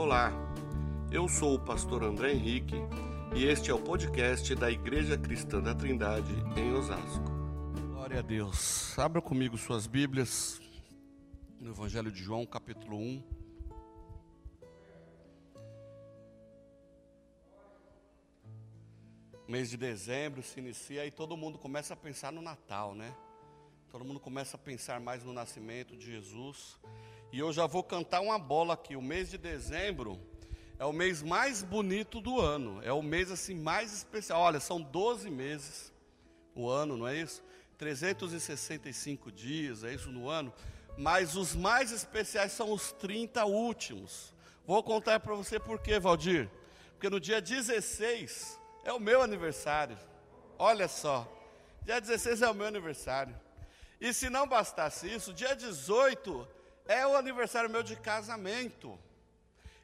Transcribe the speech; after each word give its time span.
Olá, 0.00 0.32
eu 1.12 1.28
sou 1.28 1.56
o 1.56 1.60
pastor 1.60 2.02
André 2.02 2.32
Henrique 2.32 2.74
e 3.36 3.44
este 3.44 3.70
é 3.70 3.74
o 3.74 3.78
podcast 3.78 4.54
da 4.54 4.70
Igreja 4.70 5.18
Cristã 5.18 5.60
da 5.60 5.74
Trindade 5.74 6.32
em 6.56 6.72
Osasco. 6.72 7.30
Glória 7.92 8.20
a 8.20 8.22
Deus. 8.22 8.98
Abra 8.98 9.20
comigo 9.20 9.58
suas 9.58 9.86
Bíblias 9.86 10.58
no 11.60 11.72
Evangelho 11.72 12.10
de 12.10 12.22
João, 12.22 12.46
capítulo 12.46 12.96
1. 12.96 13.22
Mês 19.46 19.68
de 19.68 19.76
dezembro 19.76 20.42
se 20.42 20.60
inicia 20.60 21.04
e 21.04 21.10
todo 21.10 21.36
mundo 21.36 21.58
começa 21.58 21.92
a 21.92 21.96
pensar 21.96 22.32
no 22.32 22.40
Natal, 22.40 22.94
né? 22.94 23.14
Todo 23.90 24.02
mundo 24.02 24.18
começa 24.18 24.56
a 24.56 24.58
pensar 24.58 24.98
mais 24.98 25.22
no 25.22 25.34
nascimento 25.34 25.94
de 25.94 26.06
Jesus. 26.06 26.80
E 27.32 27.38
eu 27.38 27.52
já 27.52 27.66
vou 27.66 27.82
cantar 27.82 28.20
uma 28.20 28.38
bola 28.38 28.74
aqui. 28.74 28.96
O 28.96 29.02
mês 29.02 29.30
de 29.30 29.38
dezembro 29.38 30.20
é 30.78 30.84
o 30.84 30.92
mês 30.92 31.22
mais 31.22 31.62
bonito 31.62 32.20
do 32.20 32.40
ano. 32.40 32.80
É 32.82 32.92
o 32.92 33.02
mês 33.02 33.30
assim 33.30 33.54
mais 33.54 33.92
especial. 33.92 34.40
Olha, 34.40 34.58
são 34.58 34.80
12 34.82 35.30
meses 35.30 35.92
o 36.54 36.68
ano, 36.68 36.96
não 36.96 37.06
é 37.06 37.16
isso? 37.16 37.42
365 37.78 39.30
dias, 39.30 39.84
é 39.84 39.94
isso 39.94 40.10
no 40.10 40.28
ano. 40.28 40.52
Mas 40.98 41.36
os 41.36 41.54
mais 41.54 41.92
especiais 41.92 42.52
são 42.52 42.72
os 42.72 42.92
30 42.92 43.44
últimos. 43.44 44.34
Vou 44.66 44.82
contar 44.82 45.20
para 45.20 45.34
você 45.34 45.58
por 45.58 45.78
quê, 45.78 46.00
Valdir. 46.00 46.50
Porque 46.92 47.08
no 47.08 47.20
dia 47.20 47.40
16 47.40 48.58
é 48.84 48.92
o 48.92 48.98
meu 48.98 49.22
aniversário. 49.22 49.96
Olha 50.58 50.88
só. 50.88 51.26
Dia 51.82 52.00
16 52.00 52.42
é 52.42 52.50
o 52.50 52.54
meu 52.54 52.66
aniversário. 52.66 53.34
E 54.00 54.12
se 54.12 54.28
não 54.28 54.46
bastasse 54.46 55.06
isso, 55.06 55.32
dia 55.32 55.54
18 55.54 56.59
é 56.90 57.06
o 57.06 57.16
aniversário 57.16 57.70
meu 57.70 57.84
de 57.84 57.94
casamento. 57.94 58.98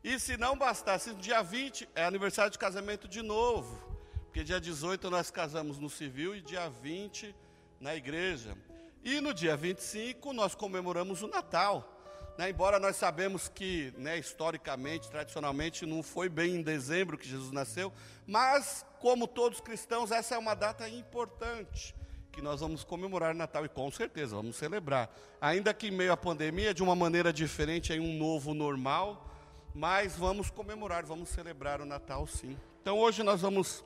E 0.03 0.19
se 0.19 0.37
não 0.37 0.59
bastasse, 0.59 1.15
dia 1.15 1.41
20 1.41 1.89
é 1.95 2.05
aniversário 2.05 2.51
de 2.51 2.59
casamento 2.59 3.07
de 3.07 3.23
novo. 3.23 3.81
Porque 4.25 4.43
dia 4.43 4.61
18 4.61 5.09
nós 5.09 5.31
casamos 5.31 5.79
no 5.79 5.89
civil 5.89 6.35
e 6.35 6.41
dia 6.41 6.69
20 6.69 7.33
na 7.81 7.95
igreja. 7.95 8.59
E 9.05 9.21
no 9.21 9.33
dia 9.33 9.57
25 9.57 10.33
nós 10.33 10.57
comemoramos 10.57 11.23
o 11.23 11.29
Natal. 11.29 11.93
Né, 12.37 12.51
embora 12.51 12.81
nós 12.81 12.97
sabemos 12.97 13.49
que, 13.49 13.95
né, 13.97 14.19
historicamente, 14.19 15.09
tradicionalmente, 15.09 15.87
não 15.87 16.03
foi 16.03 16.29
bem 16.29 16.57
em 16.57 16.63
dezembro 16.63 17.17
que 17.17 17.27
Jesus 17.27 17.51
nasceu, 17.51 17.91
mas, 18.27 18.85
como 18.99 19.27
todos 19.27 19.59
cristãos, 19.59 20.11
essa 20.11 20.35
é 20.35 20.39
uma 20.39 20.55
data 20.55 20.87
importante 20.87 21.95
que 22.37 22.43
nós 22.43 22.61
vamos 22.61 22.85
comemorar 22.85 23.35
Natal 23.35 23.65
e 23.65 23.69
com 23.69 23.91
certeza 23.91 24.37
vamos 24.37 24.57
celebrar. 24.57 25.11
Ainda 25.41 25.73
que 25.73 25.87
em 25.87 25.91
meio 25.91 26.13
à 26.13 26.19
pandemia, 26.19 26.75
de 26.75 26.83
uma 26.83 26.95
maneira 26.95 27.33
diferente, 27.33 27.95
em 27.95 27.99
um 27.99 28.19
novo 28.19 28.53
normal, 28.53 29.27
mas 29.75 30.17
vamos 30.17 30.51
comemorar, 30.51 31.07
vamos 31.07 31.31
celebrar 31.31 31.81
o 31.81 31.87
Natal 31.87 32.27
sim. 32.27 32.55
Então 32.83 32.99
hoje 32.99 33.23
nós 33.23 33.41
vamos 33.41 33.83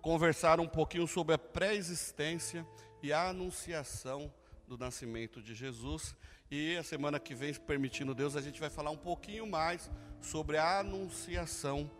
conversar 0.00 0.60
um 0.60 0.66
pouquinho 0.66 1.06
sobre 1.06 1.34
a 1.34 1.38
pré-existência 1.38 2.66
e 3.02 3.12
a 3.12 3.28
anunciação 3.28 4.32
do 4.66 4.78
nascimento 4.78 5.42
de 5.42 5.54
Jesus. 5.54 6.16
E 6.50 6.74
a 6.78 6.82
semana 6.82 7.20
que 7.20 7.34
vem, 7.34 7.52
permitindo 7.52 8.14
Deus, 8.14 8.34
a 8.34 8.40
gente 8.40 8.58
vai 8.58 8.70
falar 8.70 8.90
um 8.90 8.96
pouquinho 8.96 9.46
mais 9.46 9.90
sobre 10.22 10.56
a 10.56 10.78
anunciação 10.78 11.90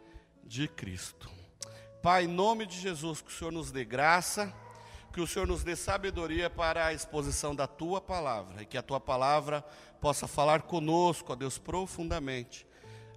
de 0.42 0.66
Cristo. 0.66 1.30
Pai, 2.02 2.24
em 2.24 2.28
nome 2.28 2.64
de 2.64 2.80
Jesus, 2.80 3.20
que 3.20 3.28
o 3.28 3.34
Senhor 3.34 3.50
nos 3.50 3.70
dê 3.70 3.84
graça 3.84 4.50
que 5.16 5.20
o 5.22 5.26
Senhor 5.26 5.48
nos 5.48 5.64
dê 5.64 5.74
sabedoria 5.74 6.50
para 6.50 6.84
a 6.84 6.92
exposição 6.92 7.54
da 7.54 7.66
tua 7.66 8.02
palavra 8.02 8.60
e 8.60 8.66
que 8.66 8.76
a 8.76 8.82
tua 8.82 9.00
palavra 9.00 9.64
possa 9.98 10.28
falar 10.28 10.60
conosco, 10.60 11.32
ó 11.32 11.34
Deus, 11.34 11.56
profundamente, 11.56 12.66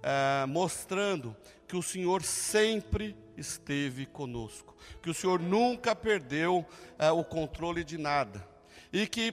eh, 0.02 0.46
mostrando 0.46 1.36
que 1.68 1.76
o 1.76 1.82
Senhor 1.82 2.22
sempre 2.22 3.14
esteve 3.36 4.06
conosco, 4.06 4.74
que 5.02 5.10
o 5.10 5.14
Senhor 5.14 5.40
nunca 5.40 5.94
perdeu 5.94 6.64
eh, 6.98 7.10
o 7.10 7.22
controle 7.22 7.84
de 7.84 7.98
nada 7.98 8.48
e 8.90 9.06
que 9.06 9.30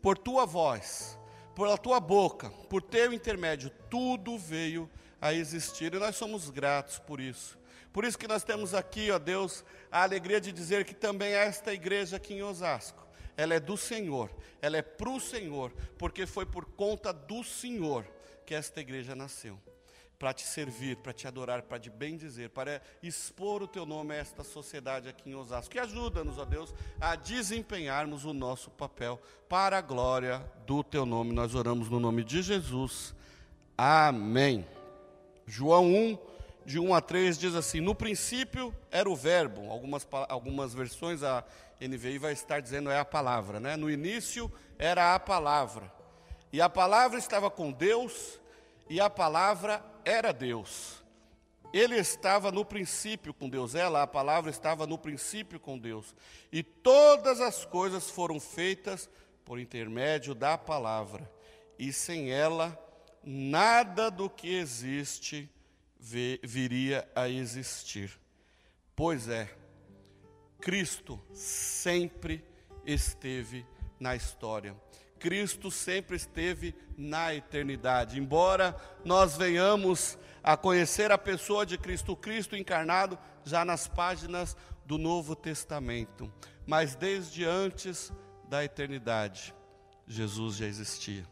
por 0.00 0.16
tua 0.16 0.46
voz, 0.46 1.18
por 1.54 1.68
a 1.68 1.76
tua 1.76 2.00
boca, 2.00 2.48
por 2.70 2.80
teu 2.80 3.12
intermédio, 3.12 3.68
tudo 3.90 4.38
veio 4.38 4.88
a 5.20 5.34
existir 5.34 5.92
e 5.92 5.98
nós 5.98 6.16
somos 6.16 6.48
gratos 6.48 6.98
por 6.98 7.20
isso. 7.20 7.57
Por 7.98 8.04
isso 8.04 8.16
que 8.16 8.28
nós 8.28 8.44
temos 8.44 8.74
aqui, 8.74 9.10
ó 9.10 9.18
Deus, 9.18 9.64
a 9.90 10.04
alegria 10.04 10.40
de 10.40 10.52
dizer 10.52 10.84
que 10.84 10.94
também 10.94 11.32
esta 11.32 11.74
igreja 11.74 12.16
aqui 12.16 12.32
em 12.32 12.44
Osasco, 12.44 13.04
ela 13.36 13.54
é 13.54 13.58
do 13.58 13.76
Senhor, 13.76 14.30
ela 14.62 14.76
é 14.76 14.82
para 14.82 15.10
o 15.10 15.18
Senhor, 15.18 15.72
porque 15.98 16.24
foi 16.24 16.46
por 16.46 16.64
conta 16.64 17.12
do 17.12 17.42
Senhor 17.42 18.06
que 18.46 18.54
esta 18.54 18.80
igreja 18.80 19.16
nasceu. 19.16 19.58
Para 20.16 20.32
te 20.32 20.46
servir, 20.46 20.98
para 20.98 21.12
te 21.12 21.26
adorar, 21.26 21.62
para 21.62 21.80
te 21.80 21.90
bem 21.90 22.16
dizer, 22.16 22.50
para 22.50 22.80
expor 23.02 23.64
o 23.64 23.66
teu 23.66 23.84
nome 23.84 24.14
a 24.14 24.18
esta 24.18 24.44
sociedade 24.44 25.08
aqui 25.08 25.30
em 25.30 25.34
Osasco. 25.34 25.72
Que 25.72 25.80
ajuda-nos, 25.80 26.38
ó 26.38 26.44
Deus, 26.44 26.72
a 27.00 27.16
desempenharmos 27.16 28.24
o 28.24 28.32
nosso 28.32 28.70
papel 28.70 29.20
para 29.48 29.78
a 29.78 29.82
glória 29.82 30.38
do 30.64 30.84
teu 30.84 31.04
nome. 31.04 31.32
Nós 31.32 31.52
oramos 31.56 31.90
no 31.90 31.98
nome 31.98 32.22
de 32.22 32.42
Jesus. 32.42 33.12
Amém. 33.76 34.64
João 35.48 35.92
1, 35.92 36.37
de 36.68 36.78
1 36.78 36.94
a 36.94 37.00
3 37.00 37.38
diz 37.38 37.54
assim: 37.54 37.80
No 37.80 37.94
princípio 37.94 38.76
era 38.90 39.08
o 39.08 39.16
Verbo. 39.16 39.70
Algumas, 39.70 40.06
algumas 40.28 40.74
versões 40.74 41.22
a 41.22 41.42
NVI 41.80 42.18
vai 42.18 42.34
estar 42.34 42.60
dizendo 42.60 42.90
é 42.90 42.98
a 42.98 43.06
palavra, 43.06 43.58
né? 43.58 43.74
No 43.74 43.90
início 43.90 44.52
era 44.78 45.14
a 45.14 45.18
palavra. 45.18 45.90
E 46.52 46.60
a 46.60 46.68
palavra 46.68 47.18
estava 47.18 47.50
com 47.50 47.72
Deus, 47.72 48.38
e 48.86 49.00
a 49.00 49.08
palavra 49.08 49.82
era 50.04 50.30
Deus. 50.30 51.02
Ele 51.72 51.96
estava 51.96 52.52
no 52.52 52.66
princípio 52.66 53.32
com 53.32 53.48
Deus, 53.48 53.74
ela, 53.74 54.02
a 54.02 54.06
palavra, 54.06 54.50
estava 54.50 54.86
no 54.86 54.98
princípio 54.98 55.58
com 55.58 55.78
Deus. 55.78 56.14
E 56.52 56.62
todas 56.62 57.40
as 57.40 57.64
coisas 57.64 58.10
foram 58.10 58.38
feitas 58.38 59.08
por 59.42 59.58
intermédio 59.58 60.34
da 60.34 60.58
palavra. 60.58 61.30
E 61.78 61.94
sem 61.94 62.30
ela, 62.30 62.78
nada 63.24 64.10
do 64.10 64.28
que 64.28 64.54
existe 64.54 65.50
viria 65.98 67.08
a 67.14 67.28
existir. 67.28 68.18
Pois 68.94 69.28
é, 69.28 69.48
Cristo 70.60 71.20
sempre 71.32 72.44
esteve 72.84 73.66
na 73.98 74.16
história. 74.16 74.76
Cristo 75.18 75.70
sempre 75.70 76.16
esteve 76.16 76.74
na 76.96 77.34
eternidade. 77.34 78.18
Embora 78.18 78.76
nós 79.04 79.36
venhamos 79.36 80.18
a 80.42 80.56
conhecer 80.56 81.10
a 81.10 81.18
pessoa 81.18 81.66
de 81.66 81.76
Cristo, 81.76 82.16
Cristo 82.16 82.56
encarnado, 82.56 83.18
já 83.44 83.64
nas 83.64 83.88
páginas 83.88 84.56
do 84.86 84.96
Novo 84.96 85.34
Testamento, 85.36 86.32
mas 86.66 86.94
desde 86.94 87.44
antes 87.44 88.12
da 88.48 88.64
eternidade, 88.64 89.54
Jesus 90.06 90.56
já 90.56 90.66
existia. 90.66 91.26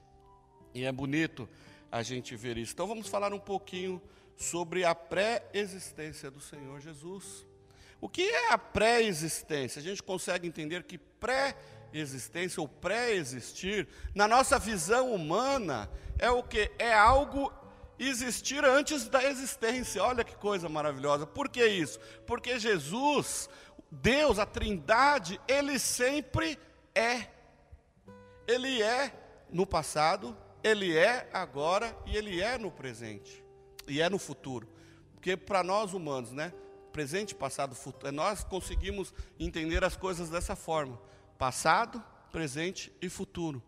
E 0.75 0.85
é 0.85 0.93
bonito 0.93 1.49
a 1.91 2.03
gente 2.03 2.37
ver 2.37 2.59
isso. 2.59 2.75
Então 2.75 2.87
vamos 2.87 3.09
falar 3.09 3.33
um 3.33 3.39
pouquinho 3.39 4.03
sobre 4.37 4.85
a 4.85 4.95
pré-existência 4.95 6.31
do 6.31 6.41
Senhor 6.41 6.81
Jesus. 6.81 7.47
O 8.01 8.09
que 8.09 8.23
é 8.23 8.53
a 8.53 8.59
pré-existência? 8.59 9.81
A 9.81 9.83
gente 9.83 10.03
consegue 10.03 10.47
entender 10.47 10.83
que 10.85 10.99
pré-existência 10.99 12.61
ou 12.61 12.69
pré-existir, 12.69 13.89
na 14.15 14.29
nossa 14.29 14.59
visão 14.59 15.15
humana, 15.15 15.91
é 16.19 16.31
o 16.31 16.43
que? 16.43 16.71
É 16.79 16.93
algo 16.93 17.53
existir 17.99 18.63
antes 18.65 19.09
da 19.09 19.25
existência. 19.25 20.03
Olha 20.03 20.23
que 20.23 20.37
coisa 20.37 20.69
maravilhosa. 20.69 21.27
Por 21.27 21.49
que 21.49 21.67
isso? 21.67 21.99
Porque 22.27 22.59
Jesus, 22.59 23.49
Deus, 23.91 24.39
a 24.39 24.45
Trindade, 24.45 25.41
ele 25.49 25.79
sempre 25.79 26.59
é. 26.95 27.29
Ele 28.47 28.83
é 28.83 29.13
no 29.51 29.67
passado, 29.67 30.37
ele 30.63 30.97
é 30.97 31.29
agora 31.33 31.97
e 32.05 32.17
ele 32.17 32.43
é 32.43 32.59
no 32.59 32.71
presente 32.71 33.46
e 33.87 34.01
é 34.01 34.09
no 34.09 34.19
futuro. 34.19 34.69
Porque 35.15 35.37
para 35.37 35.63
nós 35.63 35.93
humanos, 35.93 36.33
né? 36.33 36.53
Presente, 36.93 37.35
passado, 37.35 37.75
futuro, 37.75 38.11
nós 38.11 38.43
conseguimos 38.43 39.13
entender 39.39 39.85
as 39.85 39.97
coisas 39.97 40.31
dessa 40.31 40.57
forma: 40.57 40.99
passado, 41.37 42.03
presente 42.33 42.93
e 43.03 43.09
futuro. 43.09 43.63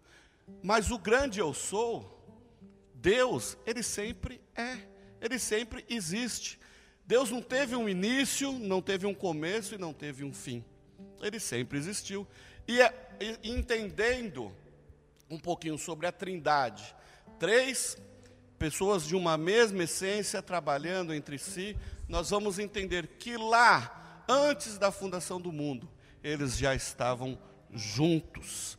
Mas 0.62 0.90
o 0.90 0.98
grande 0.98 1.38
eu 1.38 1.52
sou, 1.52 2.24
Deus, 2.94 3.56
ele 3.66 3.82
sempre 3.82 4.40
é, 4.54 4.78
ele 5.20 5.38
sempre 5.38 5.84
existe. 5.88 6.58
Deus 7.06 7.30
não 7.30 7.40
teve 7.40 7.74
um 7.74 7.88
início, 7.88 8.52
não 8.52 8.82
teve 8.82 9.06
um 9.06 9.14
começo 9.14 9.74
e 9.74 9.78
não 9.78 9.92
teve 9.92 10.24
um 10.24 10.32
fim. 10.32 10.64
Ele 11.20 11.40
sempre 11.40 11.78
existiu. 11.78 12.26
E 12.66 12.80
é, 12.80 12.92
entendendo 13.42 14.52
um 15.30 15.38
pouquinho 15.38 15.78
sobre 15.78 16.06
a 16.06 16.12
Trindade, 16.12 16.94
três 17.38 17.96
pessoas 18.58 19.06
de 19.06 19.14
uma 19.14 19.38
mesma 19.38 19.84
essência 19.84 20.42
trabalhando 20.42 21.14
entre 21.14 21.38
si, 21.38 21.76
nós 22.08 22.30
vamos 22.30 22.58
entender 22.58 23.06
que 23.18 23.36
lá, 23.36 24.24
antes 24.28 24.78
da 24.78 24.90
fundação 24.90 25.40
do 25.40 25.52
mundo, 25.52 25.88
eles 26.22 26.56
já 26.56 26.74
estavam 26.74 27.38
juntos. 27.72 28.76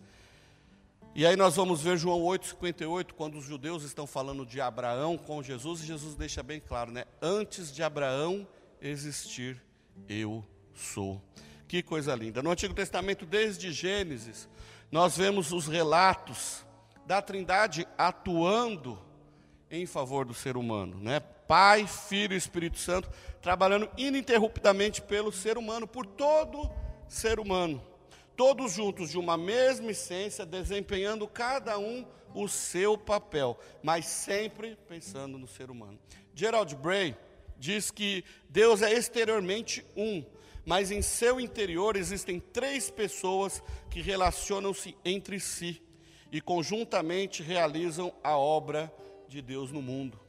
E 1.15 1.25
aí 1.25 1.35
nós 1.35 1.55
vamos 1.55 1.81
ver 1.81 1.97
João 1.97 2.21
8,58, 2.21 3.13
quando 3.13 3.37
os 3.37 3.45
judeus 3.45 3.83
estão 3.83 4.05
falando 4.05 4.45
de 4.45 4.61
Abraão 4.61 5.17
com 5.17 5.41
Jesus, 5.41 5.81
e 5.81 5.87
Jesus 5.87 6.15
deixa 6.15 6.43
bem 6.43 6.59
claro, 6.59 6.91
né? 6.91 7.05
Antes 7.21 7.73
de 7.73 7.81
Abraão 7.81 8.47
existir, 8.81 9.61
eu 10.07 10.45
sou. 10.73 11.21
Que 11.67 11.81
coisa 11.83 12.15
linda. 12.15 12.41
No 12.41 12.51
Antigo 12.51 12.73
Testamento, 12.73 13.25
desde 13.25 13.71
Gênesis, 13.71 14.47
nós 14.91 15.17
vemos 15.17 15.51
os 15.51 15.67
relatos 15.67 16.65
da 17.05 17.21
Trindade 17.21 17.87
atuando 17.97 18.99
em 19.71 19.85
favor 19.85 20.25
do 20.25 20.33
ser 20.33 20.57
humano, 20.57 20.97
né? 20.99 21.19
Pai, 21.19 21.87
Filho 21.87 22.33
e 22.33 22.37
Espírito 22.37 22.77
Santo 22.77 23.09
trabalhando 23.41 23.89
ininterruptamente 23.97 25.01
pelo 25.01 25.31
ser 25.31 25.57
humano, 25.57 25.87
por 25.87 26.05
todo 26.05 26.69
ser 27.07 27.39
humano 27.39 27.81
todos 28.39 28.71
juntos 28.71 29.09
de 29.09 29.17
uma 29.17 29.35
mesma 29.35 29.91
essência, 29.91 30.45
desempenhando 30.45 31.27
cada 31.27 31.77
um 31.77 32.05
o 32.33 32.47
seu 32.47 32.97
papel, 32.97 33.59
mas 33.83 34.05
sempre 34.05 34.77
pensando 34.87 35.37
no 35.37 35.45
ser 35.45 35.69
humano. 35.69 35.99
Gerald 36.33 36.73
Bray 36.77 37.17
diz 37.57 37.91
que 37.91 38.23
Deus 38.47 38.81
é 38.81 38.93
exteriormente 38.93 39.85
um, 39.93 40.23
mas 40.65 40.89
em 40.89 41.01
seu 41.01 41.37
interior 41.37 41.97
existem 41.97 42.39
três 42.39 42.89
pessoas 42.89 43.61
que 43.89 44.01
relacionam-se 44.01 44.95
entre 45.03 45.37
si 45.37 45.81
e 46.31 46.39
conjuntamente 46.39 47.43
realizam 47.43 48.13
a 48.23 48.37
obra 48.37 48.89
de 48.89 49.08
Deus 49.41 49.71
no 49.71 49.81
mundo. 49.81 50.19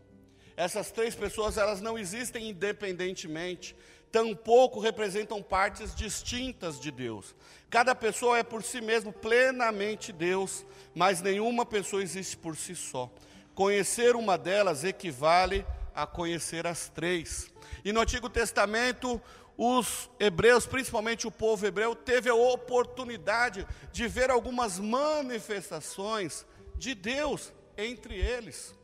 Essas 0.56 0.90
três 0.90 1.14
pessoas, 1.14 1.56
elas 1.56 1.80
não 1.80 1.98
existem 1.98 2.50
independentemente, 2.50 3.74
tampouco 4.12 4.80
representam 4.80 5.42
partes 5.42 5.94
distintas 5.94 6.78
de 6.78 6.90
Deus. 6.90 7.34
Cada 7.70 7.94
pessoa 7.94 8.38
é 8.38 8.42
por 8.42 8.62
si 8.62 8.80
mesmo 8.80 9.12
plenamente 9.12 10.12
Deus, 10.12 10.66
mas 10.94 11.22
nenhuma 11.22 11.64
pessoa 11.64 12.02
existe 12.02 12.36
por 12.36 12.56
si 12.56 12.76
só. 12.76 13.10
Conhecer 13.54 14.16
uma 14.16 14.36
delas 14.36 14.84
equivale 14.84 15.64
a 15.94 16.06
conhecer 16.06 16.66
as 16.66 16.88
três. 16.88 17.50
E 17.84 17.92
no 17.92 18.00
Antigo 18.00 18.28
Testamento, 18.28 19.20
os 19.56 20.10
hebreus, 20.18 20.66
principalmente 20.66 21.26
o 21.26 21.30
povo 21.30 21.66
hebreu, 21.66 21.94
teve 21.94 22.28
a 22.28 22.34
oportunidade 22.34 23.66
de 23.92 24.08
ver 24.08 24.30
algumas 24.30 24.78
manifestações 24.78 26.46
de 26.76 26.94
Deus 26.94 27.52
entre 27.76 28.14
eles. 28.14 28.74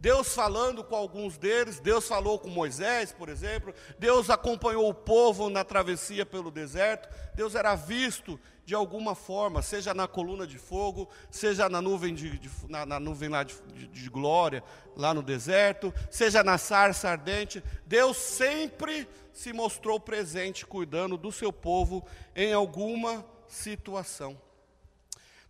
Deus 0.00 0.34
falando 0.34 0.84
com 0.84 0.94
alguns 0.94 1.38
deles, 1.38 1.80
Deus 1.80 2.06
falou 2.06 2.38
com 2.38 2.50
Moisés, 2.50 3.10
por 3.12 3.28
exemplo, 3.28 3.74
Deus 3.98 4.28
acompanhou 4.28 4.88
o 4.88 4.94
povo 4.94 5.48
na 5.48 5.64
travessia 5.64 6.26
pelo 6.26 6.50
deserto, 6.50 7.08
Deus 7.34 7.54
era 7.54 7.74
visto 7.74 8.38
de 8.66 8.74
alguma 8.74 9.14
forma, 9.14 9.62
seja 9.62 9.92
na 9.92 10.08
coluna 10.08 10.46
de 10.46 10.58
fogo, 10.58 11.08
seja 11.30 11.68
na 11.68 11.80
nuvem, 11.82 12.14
de, 12.14 12.38
de 12.38 12.50
na, 12.68 12.86
na, 12.86 13.00
nuvem 13.00 13.28
lá 13.28 13.42
de, 13.42 13.54
de, 13.74 13.86
de 13.86 14.10
glória, 14.10 14.62
lá 14.96 15.12
no 15.12 15.22
deserto, 15.22 15.92
seja 16.10 16.42
na 16.42 16.56
sarça 16.56 17.08
ardente, 17.08 17.62
Deus 17.86 18.16
sempre 18.16 19.08
se 19.32 19.52
mostrou 19.52 20.00
presente, 20.00 20.64
cuidando 20.64 21.16
do 21.16 21.32
seu 21.32 21.52
povo 21.52 22.04
em 22.34 22.52
alguma 22.52 23.24
situação. 23.48 24.38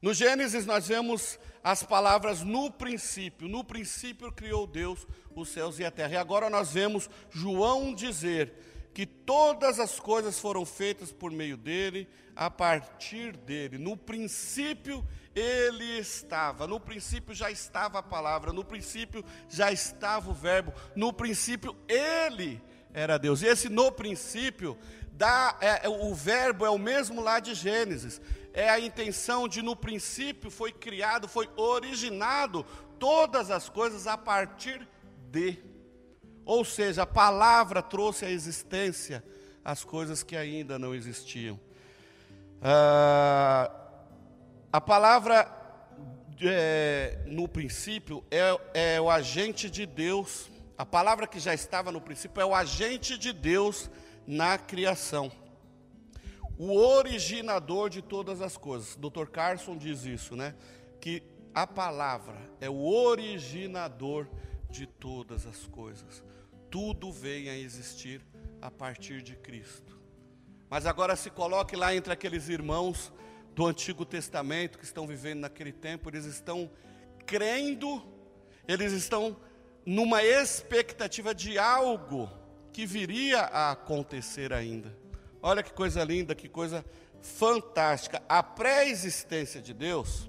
No 0.02 0.12
Gênesis 0.12 0.66
nós 0.66 0.88
vemos 0.88 1.38
as 1.64 1.82
palavras 1.82 2.42
no 2.42 2.70
princípio. 2.70 3.48
No 3.48 3.64
princípio 3.64 4.30
criou 4.30 4.66
Deus 4.66 5.06
os 5.34 5.48
céus 5.48 5.78
e 5.78 5.84
a 5.84 5.90
terra. 5.90 6.12
E 6.12 6.16
agora 6.16 6.50
nós 6.50 6.74
vemos 6.74 7.08
João 7.30 7.94
dizer 7.94 8.52
que 8.92 9.06
todas 9.06 9.80
as 9.80 9.98
coisas 9.98 10.38
foram 10.38 10.64
feitas 10.66 11.10
por 11.10 11.32
meio 11.32 11.56
dele, 11.56 12.06
a 12.36 12.50
partir 12.50 13.34
dele. 13.36 13.78
No 13.78 13.96
princípio 13.96 15.04
ele 15.34 15.98
estava, 15.98 16.66
no 16.66 16.78
princípio 16.78 17.34
já 17.34 17.50
estava 17.50 17.98
a 17.98 18.02
palavra, 18.02 18.52
no 18.52 18.64
princípio 18.64 19.24
já 19.48 19.72
estava 19.72 20.30
o 20.30 20.34
verbo, 20.34 20.72
no 20.94 21.12
princípio 21.12 21.74
ele 21.88 22.62
era 22.92 23.18
Deus. 23.18 23.42
E 23.42 23.46
esse 23.46 23.68
no 23.68 23.90
princípio, 23.90 24.78
dá, 25.14 25.56
é, 25.60 25.88
o 25.88 26.14
verbo 26.14 26.64
é 26.66 26.70
o 26.70 26.78
mesmo 26.78 27.20
lá 27.20 27.40
de 27.40 27.54
Gênesis 27.54 28.20
é 28.54 28.70
a 28.70 28.78
intenção 28.78 29.48
de 29.48 29.60
no 29.60 29.74
princípio 29.74 30.48
foi 30.48 30.72
criado, 30.72 31.26
foi 31.26 31.50
originado 31.56 32.64
todas 33.00 33.50
as 33.50 33.68
coisas 33.68 34.06
a 34.06 34.16
partir 34.16 34.86
de. 35.28 35.58
Ou 36.44 36.64
seja, 36.64 37.02
a 37.02 37.06
palavra 37.06 37.82
trouxe 37.82 38.24
à 38.24 38.30
existência 38.30 39.24
as 39.64 39.82
coisas 39.82 40.22
que 40.22 40.36
ainda 40.36 40.78
não 40.78 40.94
existiam. 40.94 41.58
Ah, 42.62 43.70
a 44.72 44.80
palavra 44.80 45.50
é, 46.40 47.24
no 47.26 47.48
princípio 47.48 48.22
é, 48.30 48.94
é 48.94 49.00
o 49.00 49.10
agente 49.10 49.68
de 49.68 49.84
Deus. 49.84 50.48
A 50.78 50.86
palavra 50.86 51.26
que 51.26 51.40
já 51.40 51.52
estava 51.52 51.90
no 51.90 52.00
princípio 52.00 52.40
é 52.40 52.44
o 52.44 52.54
agente 52.54 53.18
de 53.18 53.32
Deus 53.32 53.90
na 54.26 54.58
criação 54.58 55.30
o 56.56 56.76
originador 56.76 57.90
de 57.90 58.00
todas 58.00 58.40
as 58.40 58.56
coisas. 58.56 58.96
Dr. 58.96 59.26
Carson 59.26 59.76
diz 59.76 60.04
isso, 60.04 60.36
né? 60.36 60.54
Que 61.00 61.22
a 61.54 61.66
palavra 61.66 62.38
é 62.60 62.70
o 62.70 62.84
originador 62.84 64.28
de 64.70 64.86
todas 64.86 65.46
as 65.46 65.66
coisas. 65.66 66.22
Tudo 66.70 67.12
vem 67.12 67.48
a 67.48 67.56
existir 67.56 68.20
a 68.60 68.70
partir 68.70 69.22
de 69.22 69.36
Cristo. 69.36 69.98
Mas 70.68 70.86
agora 70.86 71.14
se 71.14 71.30
coloque 71.30 71.76
lá 71.76 71.94
entre 71.94 72.12
aqueles 72.12 72.48
irmãos 72.48 73.12
do 73.54 73.66
Antigo 73.66 74.04
Testamento 74.04 74.78
que 74.78 74.84
estão 74.84 75.06
vivendo 75.06 75.40
naquele 75.40 75.72
tempo, 75.72 76.08
eles 76.08 76.24
estão 76.24 76.68
crendo, 77.24 78.02
eles 78.66 78.92
estão 78.92 79.36
numa 79.86 80.24
expectativa 80.24 81.34
de 81.34 81.58
algo 81.58 82.28
que 82.74 82.84
viria 82.84 83.38
a 83.38 83.70
acontecer 83.70 84.52
ainda. 84.52 84.92
Olha 85.40 85.62
que 85.62 85.72
coisa 85.72 86.02
linda, 86.02 86.34
que 86.34 86.48
coisa 86.48 86.84
fantástica. 87.22 88.20
A 88.28 88.42
pré-existência 88.42 89.62
de 89.62 89.72
Deus, 89.72 90.28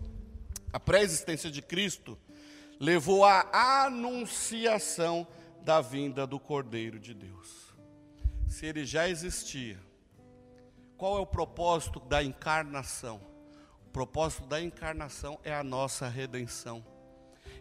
a 0.71 0.79
pré-existência 0.79 1.49
de 1.49 1.59
Cristo, 1.59 2.15
levou 2.79 3.25
à 3.25 3.85
anunciação 3.85 5.27
da 5.63 5.81
vinda 5.81 6.27
do 6.27 6.39
Cordeiro 6.39 6.99
de 6.99 7.15
Deus. 7.15 7.73
Se 8.47 8.67
ele 8.67 8.85
já 8.85 9.09
existia, 9.09 9.79
qual 10.97 11.17
é 11.17 11.21
o 11.21 11.25
propósito 11.25 11.99
da 11.99 12.23
encarnação? 12.23 13.19
O 13.87 13.89
propósito 13.89 14.45
da 14.45 14.61
encarnação 14.61 15.39
é 15.43 15.51
a 15.51 15.63
nossa 15.63 16.07
redenção. 16.07 16.85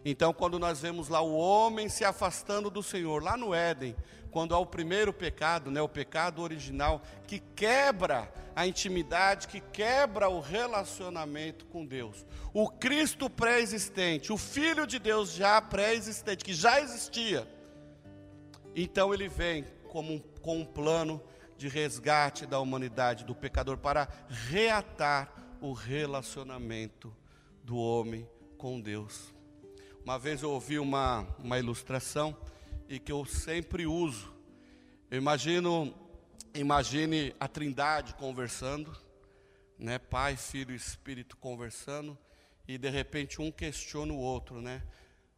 Então, 0.07 0.31
quando 0.31 0.59
nós 0.59 0.81
vemos 0.81 1.09
lá 1.09 1.19
o 1.19 1.35
homem 1.35 1.89
se 1.89 2.05
afastando 2.05 2.69
do 2.69 2.83
Senhor, 2.83 3.23
lá 3.23 3.35
no 3.35 3.55
Éden, 3.55 3.95
quando 4.29 4.53
há 4.53 4.59
o 4.59 4.65
primeiro 4.65 5.11
pecado, 5.11 5.71
né, 5.71 5.81
o 5.81 5.89
pecado 5.89 6.43
original, 6.43 7.01
que 7.25 7.39
quebra 7.39 8.31
a 8.55 8.67
intimidade, 8.67 9.47
que 9.47 9.59
quebra 9.59 10.29
o 10.29 10.39
relacionamento 10.39 11.65
com 11.65 11.83
Deus. 11.83 12.23
O 12.53 12.69
Cristo 12.69 13.29
pré-existente, 13.31 14.31
o 14.31 14.37
Filho 14.37 14.85
de 14.85 14.99
Deus 14.99 15.33
já 15.33 15.59
pré-existente, 15.59 16.45
que 16.45 16.53
já 16.53 16.79
existia. 16.79 17.47
Então 18.75 19.11
ele 19.11 19.27
vem 19.27 19.65
um, 19.91 20.19
com 20.41 20.59
um 20.59 20.65
plano 20.65 21.19
de 21.57 21.67
resgate 21.67 22.45
da 22.45 22.59
humanidade, 22.59 23.25
do 23.25 23.33
pecador, 23.33 23.77
para 23.77 24.07
reatar 24.29 25.33
o 25.59 25.73
relacionamento 25.73 27.11
do 27.63 27.77
homem 27.77 28.29
com 28.57 28.79
Deus. 28.79 29.34
Uma 30.05 30.19
vez 30.19 30.43
eu 30.43 30.51
ouvi 30.51 30.77
uma, 30.77 31.27
uma 31.39 31.57
ilustração 31.57 32.37
e 32.87 32.99
que 32.99 33.11
eu 33.11 33.25
sempre 33.25 33.87
uso. 33.87 34.31
Eu 35.09 35.17
imagino, 35.17 35.95
imagine 36.53 37.35
a 37.39 37.47
Trindade 37.47 38.13
conversando, 38.13 38.95
né? 39.79 39.97
Pai, 39.97 40.37
Filho 40.37 40.73
e 40.73 40.75
Espírito 40.75 41.35
conversando 41.35 42.15
e 42.67 42.77
de 42.77 42.87
repente 42.87 43.41
um 43.41 43.51
questiona 43.51 44.13
o 44.13 44.19
outro, 44.19 44.61
né? 44.61 44.83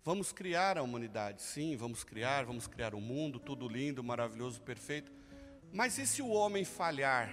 Vamos 0.04 0.34
criar 0.34 0.78
a 0.78 0.84
humanidade, 0.84 1.42
sim, 1.42 1.78
vamos 1.78 2.04
criar, 2.04 2.44
vamos 2.44 2.68
criar 2.68 2.94
o 2.94 2.98
um 2.98 3.02
mundo, 3.02 3.40
tudo 3.40 3.70
lindo, 3.70 4.04
maravilhoso, 4.04 4.60
perfeito. 4.60 5.10
Mas 5.72 5.98
e 5.98 6.06
se 6.06 6.22
o 6.22 6.28
homem 6.28 6.66
falhar? 6.66 7.32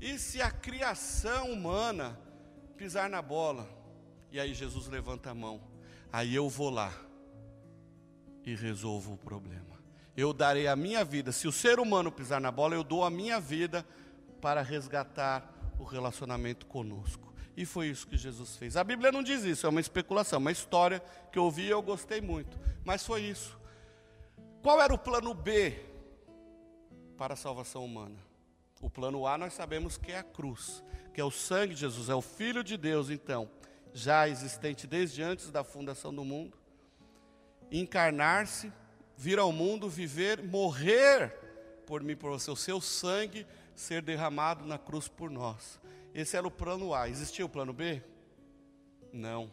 E 0.00 0.18
se 0.18 0.42
a 0.42 0.50
criação 0.50 1.52
humana 1.52 2.18
pisar 2.76 3.08
na 3.08 3.22
bola? 3.22 3.70
E 4.32 4.40
aí 4.40 4.52
Jesus 4.52 4.88
levanta 4.88 5.30
a 5.30 5.34
mão 5.36 5.77
aí 6.12 6.34
eu 6.34 6.48
vou 6.48 6.70
lá 6.70 6.92
e 8.44 8.54
resolvo 8.54 9.14
o 9.14 9.18
problema. 9.18 9.78
Eu 10.16 10.32
darei 10.32 10.66
a 10.66 10.74
minha 10.74 11.04
vida. 11.04 11.30
Se 11.30 11.46
o 11.46 11.52
ser 11.52 11.78
humano 11.78 12.10
pisar 12.10 12.40
na 12.40 12.50
bola, 12.50 12.74
eu 12.74 12.82
dou 12.82 13.04
a 13.04 13.10
minha 13.10 13.38
vida 13.38 13.86
para 14.40 14.62
resgatar 14.62 15.48
o 15.78 15.84
relacionamento 15.84 16.66
conosco. 16.66 17.32
E 17.56 17.64
foi 17.64 17.88
isso 17.88 18.06
que 18.06 18.16
Jesus 18.16 18.56
fez. 18.56 18.76
A 18.76 18.84
Bíblia 18.84 19.10
não 19.10 19.22
diz 19.22 19.44
isso, 19.44 19.66
é 19.66 19.68
uma 19.68 19.80
especulação, 19.80 20.38
uma 20.38 20.52
história 20.52 21.02
que 21.32 21.38
eu 21.38 21.44
ouvi 21.44 21.62
e 21.62 21.70
eu 21.70 21.82
gostei 21.82 22.20
muito. 22.20 22.58
Mas 22.84 23.04
foi 23.04 23.22
isso. 23.22 23.58
Qual 24.62 24.80
era 24.80 24.94
o 24.94 24.98
plano 24.98 25.34
B 25.34 25.76
para 27.16 27.34
a 27.34 27.36
salvação 27.36 27.84
humana? 27.84 28.16
O 28.80 28.88
plano 28.88 29.26
A 29.26 29.36
nós 29.36 29.54
sabemos 29.54 29.96
que 29.96 30.12
é 30.12 30.18
a 30.18 30.22
cruz, 30.22 30.84
que 31.12 31.20
é 31.20 31.24
o 31.24 31.30
sangue 31.30 31.74
de 31.74 31.80
Jesus, 31.80 32.08
é 32.08 32.14
o 32.14 32.22
Filho 32.22 32.62
de 32.62 32.76
Deus, 32.76 33.10
então 33.10 33.50
já 33.92 34.28
existente 34.28 34.86
desde 34.86 35.22
antes 35.22 35.50
da 35.50 35.64
fundação 35.64 36.14
do 36.14 36.24
mundo, 36.24 36.56
encarnar-se, 37.70 38.72
vir 39.16 39.38
ao 39.38 39.52
mundo, 39.52 39.88
viver, 39.88 40.42
morrer 40.42 41.34
por 41.86 42.02
mim, 42.02 42.14
por 42.14 42.30
você, 42.30 42.50
o 42.50 42.56
seu 42.56 42.80
sangue 42.80 43.46
ser 43.74 44.02
derramado 44.02 44.64
na 44.66 44.78
cruz 44.78 45.08
por 45.08 45.30
nós. 45.30 45.80
Esse 46.14 46.36
era 46.36 46.46
o 46.46 46.50
plano 46.50 46.94
A. 46.94 47.08
Existia 47.08 47.44
o 47.44 47.48
plano 47.48 47.72
B? 47.72 48.02
Não. 49.12 49.50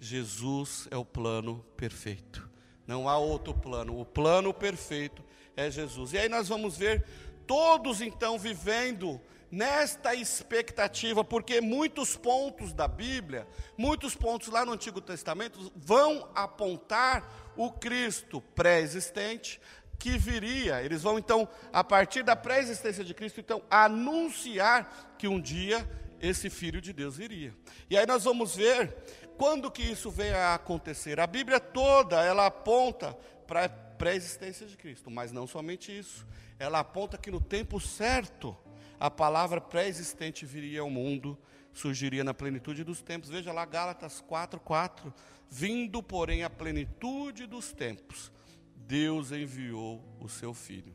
Jesus 0.00 0.86
é 0.90 0.96
o 0.96 1.04
plano 1.04 1.64
perfeito. 1.76 2.48
Não 2.86 3.08
há 3.08 3.18
outro 3.18 3.52
plano. 3.52 3.98
O 4.00 4.04
plano 4.04 4.54
perfeito 4.54 5.22
é 5.56 5.70
Jesus. 5.70 6.12
E 6.12 6.18
aí 6.18 6.28
nós 6.28 6.48
vamos 6.48 6.76
ver 6.76 7.04
todos 7.46 8.00
então 8.00 8.38
vivendo 8.38 9.20
nesta 9.50 10.14
expectativa, 10.14 11.22
porque 11.24 11.60
muitos 11.60 12.16
pontos 12.16 12.72
da 12.72 12.88
Bíblia, 12.88 13.46
muitos 13.76 14.14
pontos 14.14 14.48
lá 14.48 14.64
no 14.64 14.72
Antigo 14.72 15.00
Testamento 15.00 15.72
vão 15.76 16.28
apontar 16.34 17.52
o 17.56 17.70
Cristo 17.70 18.40
pré-existente 18.54 19.60
que 19.98 20.18
viria. 20.18 20.82
Eles 20.82 21.02
vão 21.02 21.18
então, 21.18 21.48
a 21.72 21.82
partir 21.82 22.22
da 22.22 22.36
pré-existência 22.36 23.04
de 23.04 23.14
Cristo, 23.14 23.40
então 23.40 23.62
anunciar 23.70 25.14
que 25.18 25.28
um 25.28 25.40
dia 25.40 25.88
esse 26.20 26.50
filho 26.50 26.80
de 26.80 26.92
Deus 26.92 27.16
viria. 27.16 27.54
E 27.88 27.96
aí 27.96 28.06
nós 28.06 28.24
vamos 28.24 28.56
ver 28.56 28.94
quando 29.36 29.70
que 29.70 29.82
isso 29.82 30.10
vem 30.10 30.32
a 30.32 30.54
acontecer. 30.54 31.20
A 31.20 31.26
Bíblia 31.26 31.60
toda, 31.60 32.22
ela 32.22 32.46
aponta 32.46 33.16
para 33.46 33.64
a 33.64 33.68
pré-existência 33.68 34.66
de 34.66 34.76
Cristo, 34.76 35.10
mas 35.10 35.32
não 35.32 35.46
somente 35.46 35.96
isso. 35.96 36.26
Ela 36.58 36.80
aponta 36.80 37.18
que 37.18 37.30
no 37.30 37.40
tempo 37.40 37.78
certo 37.80 38.56
a 38.98 39.10
palavra 39.10 39.60
pré-existente 39.60 40.46
viria 40.46 40.80
ao 40.80 40.90
mundo, 40.90 41.38
surgiria 41.72 42.24
na 42.24 42.32
plenitude 42.32 42.82
dos 42.84 43.02
tempos. 43.02 43.28
Veja 43.28 43.52
lá 43.52 43.64
Gálatas 43.64 44.22
4:4, 44.26 45.12
vindo, 45.48 46.02
porém, 46.02 46.42
a 46.42 46.50
plenitude 46.50 47.46
dos 47.46 47.72
tempos, 47.72 48.32
Deus 48.74 49.32
enviou 49.32 50.02
o 50.20 50.28
seu 50.28 50.54
filho. 50.54 50.94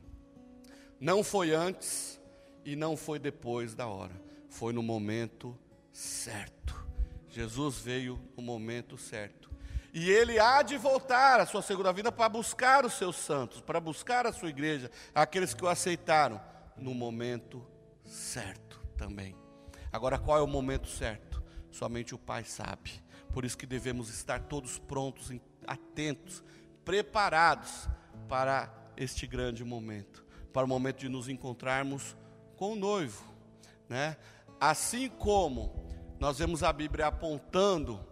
Não 0.99 1.23
foi 1.23 1.51
antes 1.51 2.19
e 2.63 2.75
não 2.75 2.95
foi 2.95 3.19
depois 3.19 3.73
da 3.73 3.87
hora, 3.87 4.13
foi 4.49 4.73
no 4.73 4.83
momento 4.83 5.57
certo. 5.91 6.79
Jesus 7.29 7.77
veio 7.79 8.19
no 8.35 8.43
momento 8.43 8.97
certo. 8.97 9.49
E 9.93 10.09
ele 10.09 10.39
há 10.39 10.61
de 10.61 10.77
voltar 10.77 11.39
à 11.39 11.45
sua 11.45 11.61
segunda 11.61 11.91
vida 11.91 12.11
para 12.11 12.29
buscar 12.29 12.85
os 12.85 12.93
seus 12.93 13.15
santos, 13.17 13.59
para 13.61 13.79
buscar 13.79 14.25
a 14.25 14.31
sua 14.31 14.49
igreja, 14.49 14.89
aqueles 15.13 15.53
que 15.53 15.65
o 15.65 15.67
aceitaram, 15.67 16.41
no 16.77 16.93
momento 16.93 17.65
certo 18.11 18.79
também. 18.97 19.35
Agora, 19.91 20.19
qual 20.19 20.37
é 20.37 20.41
o 20.41 20.47
momento 20.47 20.87
certo? 20.87 21.41
Somente 21.71 22.13
o 22.13 22.17
Pai 22.17 22.43
sabe. 22.43 22.91
Por 23.33 23.45
isso 23.45 23.57
que 23.57 23.65
devemos 23.65 24.09
estar 24.09 24.41
todos 24.41 24.77
prontos, 24.77 25.31
atentos, 25.65 26.43
preparados 26.83 27.87
para 28.27 28.73
este 28.97 29.25
grande 29.25 29.63
momento, 29.63 30.25
para 30.51 30.65
o 30.65 30.67
momento 30.67 30.99
de 30.99 31.09
nos 31.09 31.29
encontrarmos 31.29 32.15
com 32.57 32.73
o 32.73 32.75
noivo, 32.75 33.23
né? 33.87 34.17
Assim 34.59 35.09
como 35.09 35.89
nós 36.19 36.37
vemos 36.37 36.61
a 36.61 36.71
Bíblia 36.71 37.07
apontando, 37.07 38.05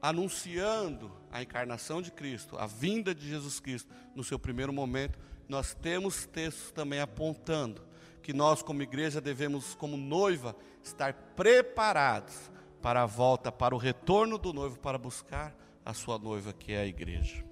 anunciando 0.00 1.12
a 1.30 1.42
encarnação 1.42 2.00
de 2.00 2.10
Cristo, 2.10 2.58
a 2.58 2.66
vinda 2.66 3.14
de 3.14 3.28
Jesus 3.28 3.60
Cristo 3.60 3.94
no 4.14 4.24
seu 4.24 4.38
primeiro 4.38 4.72
momento, 4.72 5.18
nós 5.48 5.74
temos 5.74 6.26
textos 6.26 6.72
também 6.72 7.00
apontando 7.00 7.86
que 8.26 8.32
nós, 8.32 8.60
como 8.60 8.82
igreja, 8.82 9.20
devemos, 9.20 9.76
como 9.76 9.96
noiva, 9.96 10.56
estar 10.82 11.12
preparados 11.36 12.50
para 12.82 13.04
a 13.04 13.06
volta, 13.06 13.52
para 13.52 13.72
o 13.72 13.78
retorno 13.78 14.36
do 14.36 14.52
noivo, 14.52 14.80
para 14.80 14.98
buscar 14.98 15.54
a 15.84 15.94
sua 15.94 16.18
noiva, 16.18 16.52
que 16.52 16.72
é 16.72 16.80
a 16.80 16.86
igreja. 16.86 17.44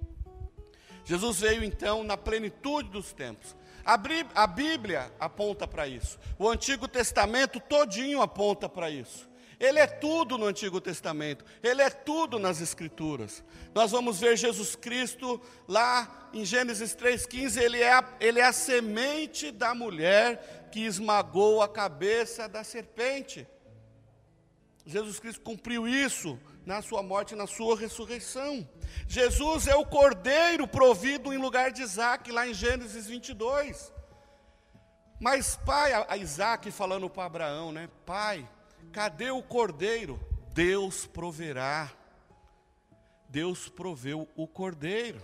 Jesus 1.04 1.38
veio 1.38 1.62
então 1.62 2.02
na 2.02 2.16
plenitude 2.16 2.88
dos 2.88 3.12
tempos. 3.12 3.54
A 3.84 4.46
Bíblia 4.48 5.12
aponta 5.20 5.64
para 5.64 5.86
isso. 5.86 6.18
O 6.36 6.48
Antigo 6.48 6.88
Testamento 6.88 7.60
todinho 7.60 8.20
aponta 8.20 8.68
para 8.68 8.90
isso. 8.90 9.30
Ele 9.60 9.78
é 9.78 9.86
tudo 9.86 10.36
no 10.36 10.46
Antigo 10.46 10.80
Testamento, 10.80 11.44
ele 11.62 11.82
é 11.82 11.90
tudo 11.90 12.38
nas 12.38 12.60
Escrituras. 12.60 13.44
Nós 13.74 13.92
vamos 13.92 14.20
ver 14.20 14.36
Jesus 14.36 14.74
Cristo 14.74 15.40
lá 15.68 16.28
em 16.32 16.44
Gênesis 16.44 16.96
3,15, 16.96 17.60
ele, 17.60 17.80
é 17.80 17.92
a, 17.92 18.04
ele 18.20 18.40
é 18.40 18.44
a 18.44 18.52
semente 18.52 19.52
da 19.52 19.74
mulher 19.74 20.63
que 20.74 20.80
esmagou 20.80 21.62
a 21.62 21.68
cabeça 21.68 22.48
da 22.48 22.64
serpente. 22.64 23.46
Jesus 24.84 25.20
Cristo 25.20 25.40
cumpriu 25.40 25.86
isso 25.86 26.36
na 26.66 26.82
sua 26.82 27.00
morte 27.00 27.32
e 27.32 27.36
na 27.36 27.46
sua 27.46 27.78
ressurreição. 27.78 28.68
Jesus 29.06 29.68
é 29.68 29.76
o 29.76 29.86
cordeiro 29.86 30.66
provido 30.66 31.32
em 31.32 31.38
lugar 31.38 31.70
de 31.70 31.80
Isaac, 31.80 32.32
lá 32.32 32.48
em 32.48 32.52
Gênesis 32.52 33.06
22. 33.06 33.92
Mas 35.20 35.54
pai, 35.64 35.92
a 36.08 36.16
Isaac 36.16 36.68
falando 36.72 37.08
para 37.08 37.26
Abraão, 37.26 37.70
né? 37.70 37.88
Pai, 38.04 38.44
Cadê 38.92 39.30
o 39.30 39.44
cordeiro? 39.44 40.20
Deus 40.52 41.06
proverá. 41.06 41.92
Deus 43.28 43.68
proveu 43.68 44.28
o 44.34 44.48
cordeiro. 44.48 45.22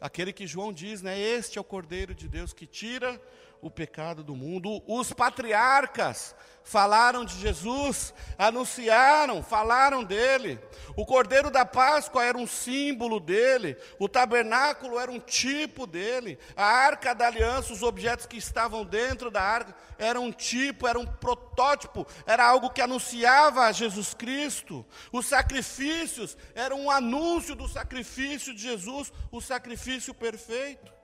Aquele 0.00 0.32
que 0.32 0.46
João 0.46 0.72
diz, 0.72 1.02
né? 1.02 1.18
Este 1.18 1.58
é 1.58 1.60
o 1.60 1.64
cordeiro 1.64 2.14
de 2.14 2.28
Deus 2.28 2.52
que 2.52 2.66
tira 2.66 3.20
o 3.60 3.70
pecado 3.70 4.22
do 4.22 4.34
mundo. 4.34 4.82
Os 4.86 5.12
patriarcas 5.12 6.34
falaram 6.66 7.24
de 7.24 7.38
Jesus, 7.38 8.12
anunciaram, 8.36 9.40
falaram 9.40 10.02
dele. 10.02 10.58
O 10.96 11.06
cordeiro 11.06 11.48
da 11.48 11.64
Páscoa 11.64 12.24
era 12.24 12.36
um 12.36 12.46
símbolo 12.46 13.20
dele, 13.20 13.76
o 14.00 14.08
tabernáculo 14.08 14.98
era 14.98 15.10
um 15.10 15.20
tipo 15.20 15.86
dele, 15.86 16.38
a 16.56 16.64
arca 16.64 17.14
da 17.14 17.28
aliança, 17.28 17.72
os 17.72 17.84
objetos 17.84 18.26
que 18.26 18.36
estavam 18.36 18.84
dentro 18.84 19.30
da 19.30 19.40
arca, 19.40 19.74
era 19.96 20.20
um 20.20 20.32
tipo, 20.32 20.88
era 20.88 20.98
um 20.98 21.06
protótipo, 21.06 22.04
era 22.26 22.44
algo 22.44 22.70
que 22.70 22.82
anunciava 22.82 23.62
a 23.62 23.72
Jesus 23.72 24.12
Cristo. 24.12 24.84
Os 25.12 25.26
sacrifícios 25.26 26.36
eram 26.54 26.80
um 26.80 26.90
anúncio 26.90 27.54
do 27.54 27.68
sacrifício 27.68 28.52
de 28.52 28.62
Jesus, 28.62 29.12
o 29.30 29.40
sacrifício 29.40 30.12
perfeito. 30.12 30.95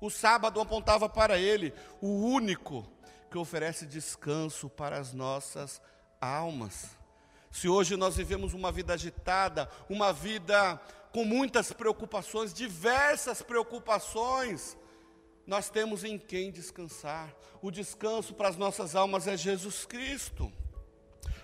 O 0.00 0.10
sábado 0.10 0.60
apontava 0.60 1.08
para 1.08 1.38
ele, 1.38 1.74
o 2.00 2.08
único 2.08 2.88
que 3.30 3.38
oferece 3.38 3.86
descanso 3.86 4.68
para 4.68 4.98
as 4.98 5.12
nossas 5.12 5.82
almas. 6.20 6.96
Se 7.50 7.68
hoje 7.68 7.96
nós 7.96 8.16
vivemos 8.16 8.54
uma 8.54 8.70
vida 8.70 8.94
agitada, 8.94 9.68
uma 9.88 10.12
vida 10.12 10.80
com 11.12 11.24
muitas 11.24 11.72
preocupações, 11.72 12.52
diversas 12.52 13.42
preocupações, 13.42 14.76
nós 15.46 15.70
temos 15.70 16.04
em 16.04 16.18
quem 16.18 16.50
descansar. 16.52 17.34
O 17.62 17.70
descanso 17.70 18.34
para 18.34 18.48
as 18.48 18.56
nossas 18.56 18.94
almas 18.94 19.26
é 19.26 19.36
Jesus 19.36 19.86
Cristo. 19.86 20.52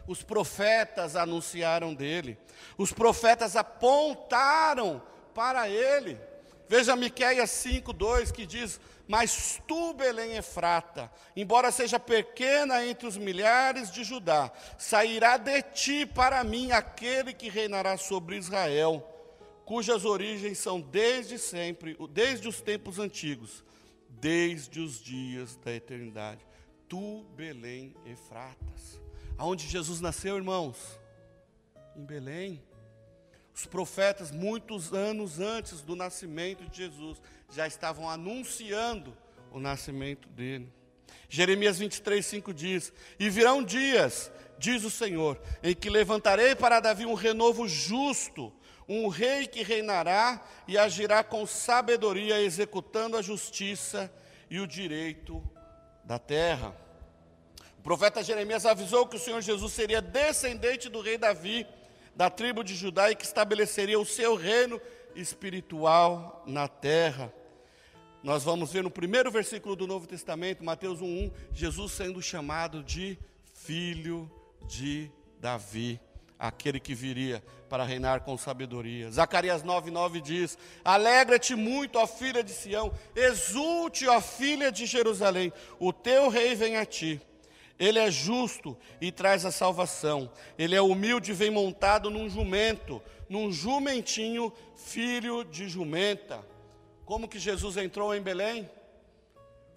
Os 0.07 0.23
profetas 0.23 1.17
anunciaram 1.17 1.95
dele, 1.95 2.39
os 2.77 2.93
profetas 2.93 3.57
apontaram 3.57 5.03
para 5.35 5.69
ele. 5.69 6.21
Veja 6.69 6.97
Miqueias 6.97 7.51
5:2 7.51 8.33
que 8.33 8.47
diz: 8.47 8.81
"Mas 9.07 9.61
tu, 9.67 9.93
Belém 9.95 10.37
Efrata, 10.37 11.11
embora 11.37 11.71
seja 11.71 12.01
pequena 12.01 12.85
entre 12.87 13.07
os 13.07 13.17
milhares 13.17 13.91
de 13.91 14.03
Judá, 14.03 14.51
sairá 14.79 15.37
de 15.37 15.63
ti 15.63 16.07
para 16.07 16.43
mim 16.43 16.73
aquele 16.73 17.33
que 17.33 17.49
reinará 17.49 17.97
sobre 17.97 18.37
Israel, 18.37 19.07
cujas 19.65 20.05
origens 20.05 20.59
são 20.59 20.81
desde 20.81 21.39
sempre, 21.39 21.97
desde 22.11 22.49
os 22.49 22.61
tempos 22.61 22.99
antigos, 22.99 23.65
desde 24.09 24.81
os 24.81 25.03
dias 25.03 25.57
da 25.57 25.73
eternidade. 25.73 26.47
Tu, 26.89 27.25
Belém 27.37 27.95
Efratas." 28.07 29.01
Aonde 29.37 29.67
Jesus 29.67 30.01
nasceu, 30.01 30.37
irmãos? 30.37 30.79
Em 31.97 32.05
Belém. 32.05 32.63
Os 33.55 33.67
profetas, 33.67 34.33
muitos 34.33 34.93
anos 34.93 35.39
antes 35.39 35.81
do 35.81 35.95
nascimento 35.95 36.69
de 36.69 36.79
Jesus, 36.79 37.23
já 37.55 37.67
estavam 37.67 38.11
anunciando 38.11 39.17
o 39.53 39.61
nascimento 39.61 40.29
dele. 40.29 40.69
Jeremias 41.29 41.79
23, 41.79 42.25
5 42.25 42.53
diz: 42.53 42.93
E 43.19 43.31
virão 43.31 43.63
dias, 43.63 44.31
diz 44.59 44.83
o 44.83 44.91
Senhor, 44.91 45.41
em 45.63 45.75
que 45.75 45.89
levantarei 45.89 46.57
para 46.57 46.81
Davi 46.81 47.07
um 47.07 47.15
renovo 47.15 47.69
justo, 47.69 48.53
um 48.89 49.07
rei 49.07 49.47
que 49.47 49.63
reinará 49.63 50.45
e 50.67 50.77
agirá 50.77 51.23
com 51.23 51.47
sabedoria, 51.47 52.41
executando 52.41 53.17
a 53.17 53.23
justiça 53.23 54.13
e 54.51 54.59
o 54.59 54.67
direito 54.67 55.43
da 56.03 56.19
terra. 56.19 56.77
O 57.79 57.83
profeta 57.83 58.23
Jeremias 58.23 58.67
avisou 58.67 59.07
que 59.07 59.17
o 59.17 59.21
Senhor 59.21 59.41
Jesus 59.41 59.73
seria 59.73 60.03
descendente 60.03 60.89
do 60.89 61.01
rei 61.01 61.17
Davi 61.17 61.67
da 62.17 62.31
tribo 62.31 62.63
de 62.63 62.75
Judá 62.75 63.11
e 63.11 63.17
que 63.17 63.25
estabeleceria 63.25 63.99
o 63.99 64.07
seu 64.07 64.35
reino 64.35 64.81
espiritual 65.15 66.43
na 66.47 66.69
terra. 66.69 67.33
Nós 68.23 68.43
vamos 68.43 68.73
ver 68.73 68.83
no 68.83 68.91
primeiro 68.91 69.31
versículo 69.31 69.77
do 69.77 69.87
Novo 69.87 70.07
Testamento, 70.07 70.65
Mateus 70.65 71.01
1:1, 71.01 71.31
Jesus 71.53 71.93
sendo 71.93 72.23
chamado 72.23 72.83
de 72.83 73.19
filho 73.53 74.31
de 74.67 75.11
Davi. 75.39 76.01
aquele 76.39 76.81
que 76.81 76.95
viria 76.95 77.43
para 77.69 77.85
reinar 77.85 78.21
com 78.21 78.37
sabedoria. 78.37 79.11
Zacarias 79.11 79.63
9:9 79.63 80.21
diz: 80.21 80.59
Alegra-te 80.85 81.55
muito, 81.55 81.99
ó 81.99 82.07
filha 82.07 82.43
de 82.43 82.51
Sião, 82.51 82.93
exulte, 83.15 84.07
ó 84.07 84.21
filha 84.21 84.71
de 84.71 84.85
Jerusalém, 84.85 85.53
o 85.79 85.93
teu 85.93 86.29
rei 86.29 86.55
vem 86.55 86.77
a 86.77 86.85
ti. 86.85 87.21
Ele 87.79 87.99
é 87.99 88.11
justo 88.11 88.77
e 89.01 89.11
traz 89.11 89.45
a 89.45 89.51
salvação. 89.51 90.31
Ele 90.57 90.75
é 90.75 90.81
humilde 90.81 91.33
e 91.33 91.35
vem 91.35 91.51
montado 91.51 92.09
num 92.09 92.29
jumento, 92.29 93.03
num 93.29 93.51
jumentinho, 93.51 94.53
filho 94.77 95.45
de 95.45 95.69
jumenta. 95.69 96.45
Como 97.05 97.29
que 97.29 97.39
Jesus 97.39 97.77
entrou 97.77 98.15
em 98.15 98.23
Belém? 98.23 98.71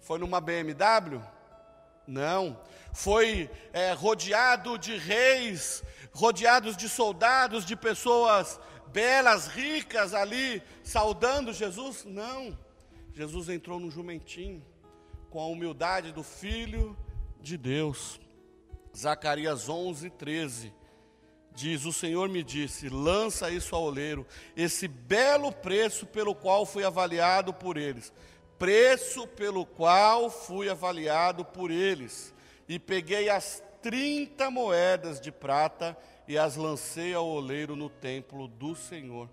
Foi 0.00 0.18
numa 0.18 0.40
BMW? 0.40 1.20
Não. 2.06 2.58
Foi 2.92 3.50
é, 3.72 3.92
rodeado 3.92 4.78
de 4.78 4.96
reis, 4.96 5.82
rodeados 6.12 6.76
de 6.76 6.88
soldados, 6.88 7.64
de 7.64 7.76
pessoas 7.76 8.58
belas, 8.86 9.48
ricas 9.48 10.14
ali, 10.14 10.62
saudando 10.84 11.52
Jesus? 11.52 12.04
Não. 12.04 12.56
Jesus 13.12 13.48
entrou 13.48 13.80
no 13.80 13.90
jumentinho, 13.90 14.64
com 15.30 15.40
a 15.40 15.46
humildade 15.46 16.12
do 16.12 16.22
filho 16.22 16.96
de 17.40 17.56
Deus. 17.56 18.20
Zacarias 18.96 19.68
11, 19.68 20.10
13 20.10 20.72
diz: 21.58 21.84
O 21.84 21.92
Senhor 21.92 22.28
me 22.28 22.42
disse: 22.42 22.88
lança 22.88 23.50
isso 23.50 23.74
ao 23.74 23.82
oleiro, 23.82 24.26
esse 24.56 24.86
belo 24.86 25.50
preço 25.50 26.06
pelo 26.06 26.34
qual 26.34 26.64
fui 26.64 26.84
avaliado 26.84 27.52
por 27.52 27.76
eles. 27.76 28.12
Preço 28.58 29.26
pelo 29.26 29.66
qual 29.66 30.30
fui 30.30 30.68
avaliado 30.68 31.44
por 31.44 31.70
eles. 31.70 32.34
E 32.68 32.78
peguei 32.78 33.28
as 33.28 33.62
30 33.82 34.50
moedas 34.50 35.20
de 35.20 35.30
prata 35.30 35.96
e 36.26 36.36
as 36.36 36.56
lancei 36.56 37.14
ao 37.14 37.26
oleiro 37.26 37.76
no 37.76 37.88
templo 37.88 38.48
do 38.48 38.74
Senhor. 38.74 39.28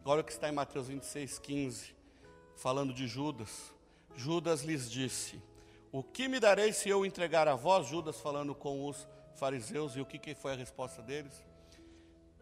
Agora 0.00 0.20
o 0.20 0.24
que 0.24 0.32
está 0.32 0.48
em 0.48 0.52
Mateus 0.52 0.88
26, 0.88 1.38
15, 1.38 1.94
falando 2.56 2.92
de 2.92 3.06
Judas. 3.06 3.72
Judas 4.16 4.62
lhes 4.62 4.90
disse: 4.90 5.40
O 5.94 6.02
que 6.02 6.26
me 6.26 6.40
darei 6.40 6.72
se 6.72 6.88
eu 6.88 7.06
entregar 7.06 7.46
a 7.46 7.54
vós, 7.54 7.86
Judas, 7.86 8.20
falando 8.20 8.52
com 8.52 8.88
os 8.88 9.06
fariseus, 9.36 9.94
e 9.94 10.00
o 10.00 10.04
que, 10.04 10.18
que 10.18 10.34
foi 10.34 10.52
a 10.52 10.56
resposta 10.56 11.00
deles? 11.00 11.46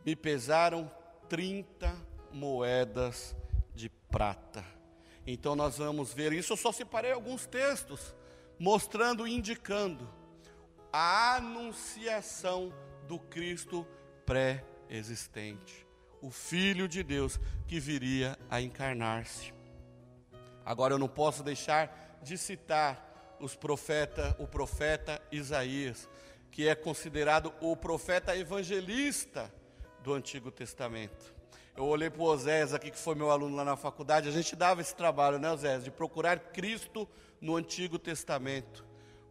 Me 0.07 0.17
pesaram 0.17 0.91
30 1.29 1.95
moedas 2.33 3.37
de 3.75 3.91
prata. 3.91 4.65
Então 5.27 5.55
nós 5.55 5.77
vamos 5.77 6.15
ver 6.15 6.33
isso. 6.33 6.55
Eu 6.55 6.57
só 6.57 6.73
separei 6.73 7.13
alguns 7.13 7.45
textos 7.45 8.15
mostrando, 8.59 9.29
indicando 9.29 10.09
a 10.91 11.37
anunciação 11.37 12.73
do 13.07 13.19
Cristo 13.19 13.87
pré-existente, 14.25 15.87
o 16.23 16.31
Filho 16.31 16.89
de 16.89 17.03
Deus 17.03 17.39
que 17.69 17.79
viria 17.79 18.39
a 18.49 18.63
encarnar-se. 18.63 19.53
Agora 20.65 20.95
eu 20.95 20.99
não 20.99 21.07
posso 21.07 21.43
deixar 21.43 22.19
de 22.23 22.39
citar 22.39 23.12
os 23.43 23.57
profeta, 23.57 24.37
o 24.39 24.47
profeta 24.47 25.21
Isaías, 25.33 26.09
que 26.51 26.69
é 26.69 26.75
considerado 26.75 27.53
o 27.61 27.77
profeta 27.77 28.37
evangelista 28.37 29.53
do 30.03 30.15
Antigo 30.15 30.51
Testamento. 30.51 31.35
Eu 31.77 31.85
olhei 31.85 32.09
para 32.09 32.23
o 32.23 32.27
Osés 32.27 32.73
aqui, 32.73 32.91
que 32.91 32.99
foi 32.99 33.15
meu 33.15 33.31
aluno 33.31 33.57
lá 33.57 33.65
na 33.65 33.77
faculdade, 33.77 34.29
a 34.29 34.33
gente 34.33 34.55
dava 34.55 34.81
esse 34.81 34.95
trabalho, 34.95 35.39
né, 35.39 35.51
Osés, 35.51 35.83
de 35.83 35.91
procurar 35.91 36.39
Cristo 36.39 37.09
no 37.41 37.57
Antigo 37.57 37.99
Testamento. 37.99 38.85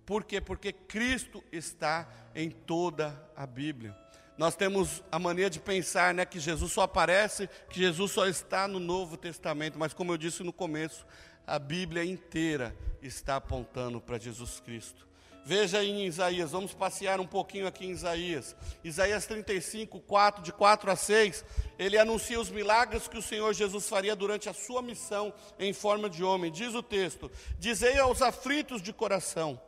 Por 0.05 0.25
quê? 0.25 0.41
Porque 0.41 0.73
Cristo 0.73 1.41
está 1.51 2.09
em 2.35 2.49
toda 2.49 3.17
a 3.35 3.45
Bíblia. 3.47 3.95
Nós 4.37 4.55
temos 4.55 5.03
a 5.11 5.19
mania 5.19 5.49
de 5.49 5.59
pensar 5.59 6.13
né, 6.13 6.25
que 6.25 6.39
Jesus 6.39 6.71
só 6.71 6.81
aparece, 6.81 7.47
que 7.69 7.79
Jesus 7.79 8.11
só 8.11 8.25
está 8.25 8.67
no 8.67 8.79
Novo 8.79 9.15
Testamento, 9.15 9.77
mas 9.77 9.93
como 9.93 10.11
eu 10.11 10.17
disse 10.17 10.41
no 10.41 10.51
começo, 10.51 11.05
a 11.45 11.59
Bíblia 11.59 12.03
inteira 12.03 12.75
está 13.01 13.35
apontando 13.35 13.99
para 13.99 14.17
Jesus 14.17 14.59
Cristo. 14.59 15.11
Veja 15.43 15.83
em 15.83 16.05
Isaías, 16.05 16.51
vamos 16.51 16.71
passear 16.71 17.19
um 17.19 17.25
pouquinho 17.25 17.65
aqui 17.65 17.85
em 17.85 17.91
Isaías. 17.91 18.55
Isaías 18.83 19.25
35, 19.25 19.99
4, 20.01 20.43
de 20.43 20.53
4 20.53 20.91
a 20.91 20.95
6, 20.95 21.43
ele 21.79 21.97
anuncia 21.97 22.39
os 22.39 22.51
milagres 22.51 23.07
que 23.07 23.17
o 23.17 23.23
Senhor 23.23 23.51
Jesus 23.53 23.89
faria 23.89 24.15
durante 24.15 24.47
a 24.47 24.53
sua 24.53 24.83
missão 24.83 25.33
em 25.57 25.73
forma 25.73 26.07
de 26.07 26.23
homem. 26.23 26.51
Diz 26.51 26.75
o 26.75 26.83
texto: 26.83 27.31
Dizei 27.57 27.97
aos 27.97 28.21
aflitos 28.21 28.83
de 28.83 28.93
coração, 28.93 29.59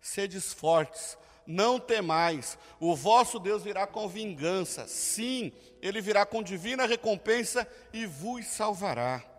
sedes 0.00 0.52
fortes, 0.52 1.18
não 1.44 1.80
temais, 1.80 2.56
o 2.78 2.94
vosso 2.94 3.40
Deus 3.40 3.64
virá 3.64 3.84
com 3.84 4.08
vingança, 4.08 4.86
sim, 4.86 5.52
ele 5.82 6.00
virá 6.00 6.24
com 6.24 6.40
divina 6.40 6.86
recompensa 6.86 7.66
e 7.92 8.06
vos 8.06 8.46
salvará. 8.46 9.35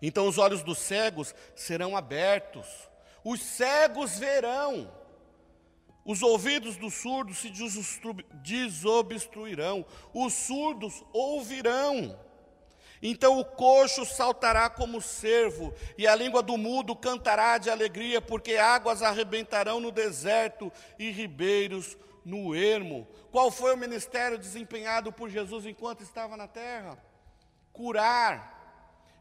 Então 0.00 0.26
os 0.26 0.38
olhos 0.38 0.62
dos 0.62 0.78
cegos 0.78 1.34
serão 1.54 1.96
abertos, 1.96 2.66
os 3.24 3.40
cegos 3.40 4.18
verão, 4.18 4.90
os 6.04 6.22
ouvidos 6.22 6.76
dos 6.76 6.94
surdos 6.94 7.38
se 7.38 7.52
desobstruirão, 8.42 9.84
os 10.14 10.32
surdos 10.32 11.04
ouvirão. 11.12 12.18
Então 13.02 13.38
o 13.38 13.44
coxo 13.44 14.04
saltará 14.04 14.68
como 14.70 15.00
cervo, 15.00 15.74
e 15.96 16.06
a 16.06 16.14
língua 16.14 16.42
do 16.42 16.56
mudo 16.56 16.96
cantará 16.96 17.58
de 17.58 17.70
alegria, 17.70 18.20
porque 18.20 18.56
águas 18.56 19.02
arrebentarão 19.02 19.80
no 19.80 19.92
deserto 19.92 20.72
e 20.98 21.10
ribeiros 21.10 21.96
no 22.24 22.54
ermo. 22.54 23.06
Qual 23.30 23.50
foi 23.50 23.74
o 23.74 23.78
ministério 23.78 24.38
desempenhado 24.38 25.12
por 25.12 25.28
Jesus 25.28 25.64
enquanto 25.66 26.02
estava 26.02 26.36
na 26.36 26.48
terra? 26.48 26.98
Curar, 27.72 28.57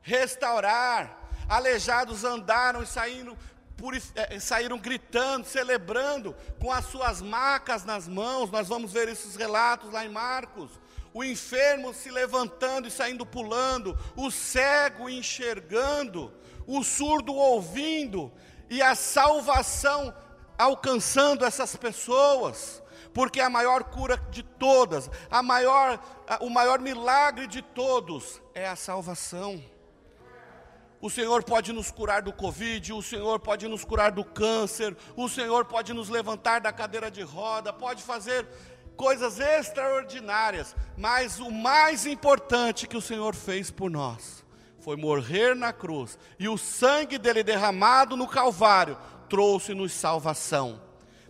restaurar. 0.08 1.30
Aleijados 1.50 2.24
andaram 2.24 2.82
e 2.82 2.88
saíram 2.88 3.38
é, 4.16 4.40
saíram 4.40 4.80
gritando, 4.80 5.46
celebrando, 5.46 6.36
com 6.60 6.72
as 6.72 6.86
suas 6.86 7.22
macas 7.22 7.86
nas 7.86 8.08
mãos. 8.08 8.50
Nós 8.50 8.68
vamos 8.68 8.92
ver 8.92 9.08
esses 9.08 9.36
relatos 9.36 9.92
lá 9.92 10.04
em 10.04 10.10
Marcos. 10.10 10.72
O 11.14 11.24
enfermo 11.24 11.94
se 11.94 12.10
levantando 12.10 12.88
e 12.88 12.92
saindo 12.92 13.26
pulando, 13.26 13.98
o 14.16 14.32
cego 14.32 15.08
enxergando, 15.10 16.34
o 16.66 16.84
surdo 16.84 17.36
ouvindo, 17.36 18.32
e 18.70 18.82
a 18.82 18.96
salvação 18.96 20.14
alcançando 20.58 21.46
essas 21.46 21.76
pessoas 21.76 22.82
porque 23.14 23.40
a 23.40 23.50
maior 23.50 23.86
cura 23.86 24.18
de 24.30 24.44
todas, 24.44 25.10
a 25.32 25.42
maior, 25.42 26.00
o 26.40 26.52
maior 26.52 26.80
milagre 26.80 27.48
de 27.48 27.64
todos 27.64 28.40
é 28.54 28.68
a 28.68 28.76
salvação. 28.76 29.64
O 31.00 31.10
Senhor 31.10 31.44
pode 31.44 31.72
nos 31.72 31.92
curar 31.92 32.22
do 32.22 32.34
Covid, 32.34 32.94
o 32.94 33.02
Senhor 33.02 33.40
pode 33.40 33.68
nos 33.68 33.86
curar 33.86 34.12
do 34.12 34.24
câncer, 34.24 34.96
o 35.16 35.30
Senhor 35.30 35.66
pode 35.66 35.94
nos 35.94 36.10
levantar 36.10 36.60
da 36.60 36.72
cadeira 36.72 37.12
de 37.12 37.22
roda, 37.22 37.72
pode 37.72 38.02
fazer 38.02 38.48
coisas 38.96 39.40
extraordinárias, 39.40 40.76
mas 40.98 41.40
o 41.40 41.52
mais 41.52 42.08
importante 42.08 42.88
que 42.88 42.98
o 42.98 43.02
Senhor 43.02 43.36
fez 43.36 43.70
por 43.70 43.92
nós 43.92 44.44
foi 44.80 44.96
morrer 44.96 45.54
na 45.54 45.74
cruz, 45.74 46.18
e 46.40 46.48
o 46.48 46.58
sangue 46.58 47.18
dele 47.18 47.44
derramado 47.44 48.16
no 48.16 48.28
Calvário 48.28 48.98
trouxe-nos 49.30 49.92
salvação. 49.92 50.82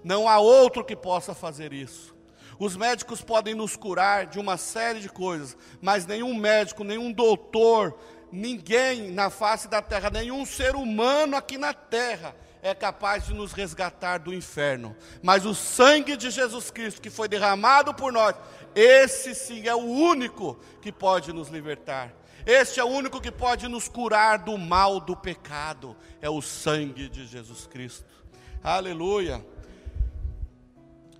Não 0.03 0.29
há 0.29 0.37
outro 0.37 0.85
que 0.85 0.95
possa 0.95 1.33
fazer 1.33 1.73
isso. 1.73 2.15
Os 2.59 2.75
médicos 2.75 3.21
podem 3.21 3.53
nos 3.53 3.75
curar 3.75 4.25
de 4.27 4.39
uma 4.39 4.57
série 4.57 4.99
de 4.99 5.09
coisas, 5.09 5.57
mas 5.81 6.05
nenhum 6.05 6.35
médico, 6.35 6.83
nenhum 6.83 7.11
doutor, 7.11 7.97
ninguém 8.31 9.11
na 9.11 9.29
face 9.29 9.67
da 9.67 9.81
terra, 9.81 10.09
nenhum 10.09 10.45
ser 10.45 10.75
humano 10.75 11.35
aqui 11.35 11.57
na 11.57 11.73
terra 11.73 12.35
é 12.61 12.73
capaz 12.73 13.25
de 13.25 13.33
nos 13.33 13.53
resgatar 13.53 14.17
do 14.17 14.33
inferno. 14.33 14.95
Mas 15.21 15.45
o 15.45 15.53
sangue 15.53 16.17
de 16.17 16.29
Jesus 16.29 16.69
Cristo 16.69 17.01
que 17.01 17.09
foi 17.09 17.27
derramado 17.27 17.93
por 17.93 18.11
nós, 18.11 18.35
esse 18.75 19.33
sim 19.33 19.67
é 19.67 19.75
o 19.75 19.79
único 19.79 20.59
que 20.81 20.91
pode 20.91 21.31
nos 21.31 21.49
libertar. 21.49 22.13
Este 22.45 22.79
é 22.79 22.83
o 22.83 22.87
único 22.87 23.19
que 23.19 23.31
pode 23.31 23.67
nos 23.67 23.87
curar 23.87 24.39
do 24.39 24.57
mal 24.57 24.99
do 24.99 25.15
pecado. 25.15 25.95
É 26.21 26.29
o 26.29 26.41
sangue 26.41 27.09
de 27.09 27.27
Jesus 27.27 27.67
Cristo. 27.67 28.05
Aleluia. 28.63 29.45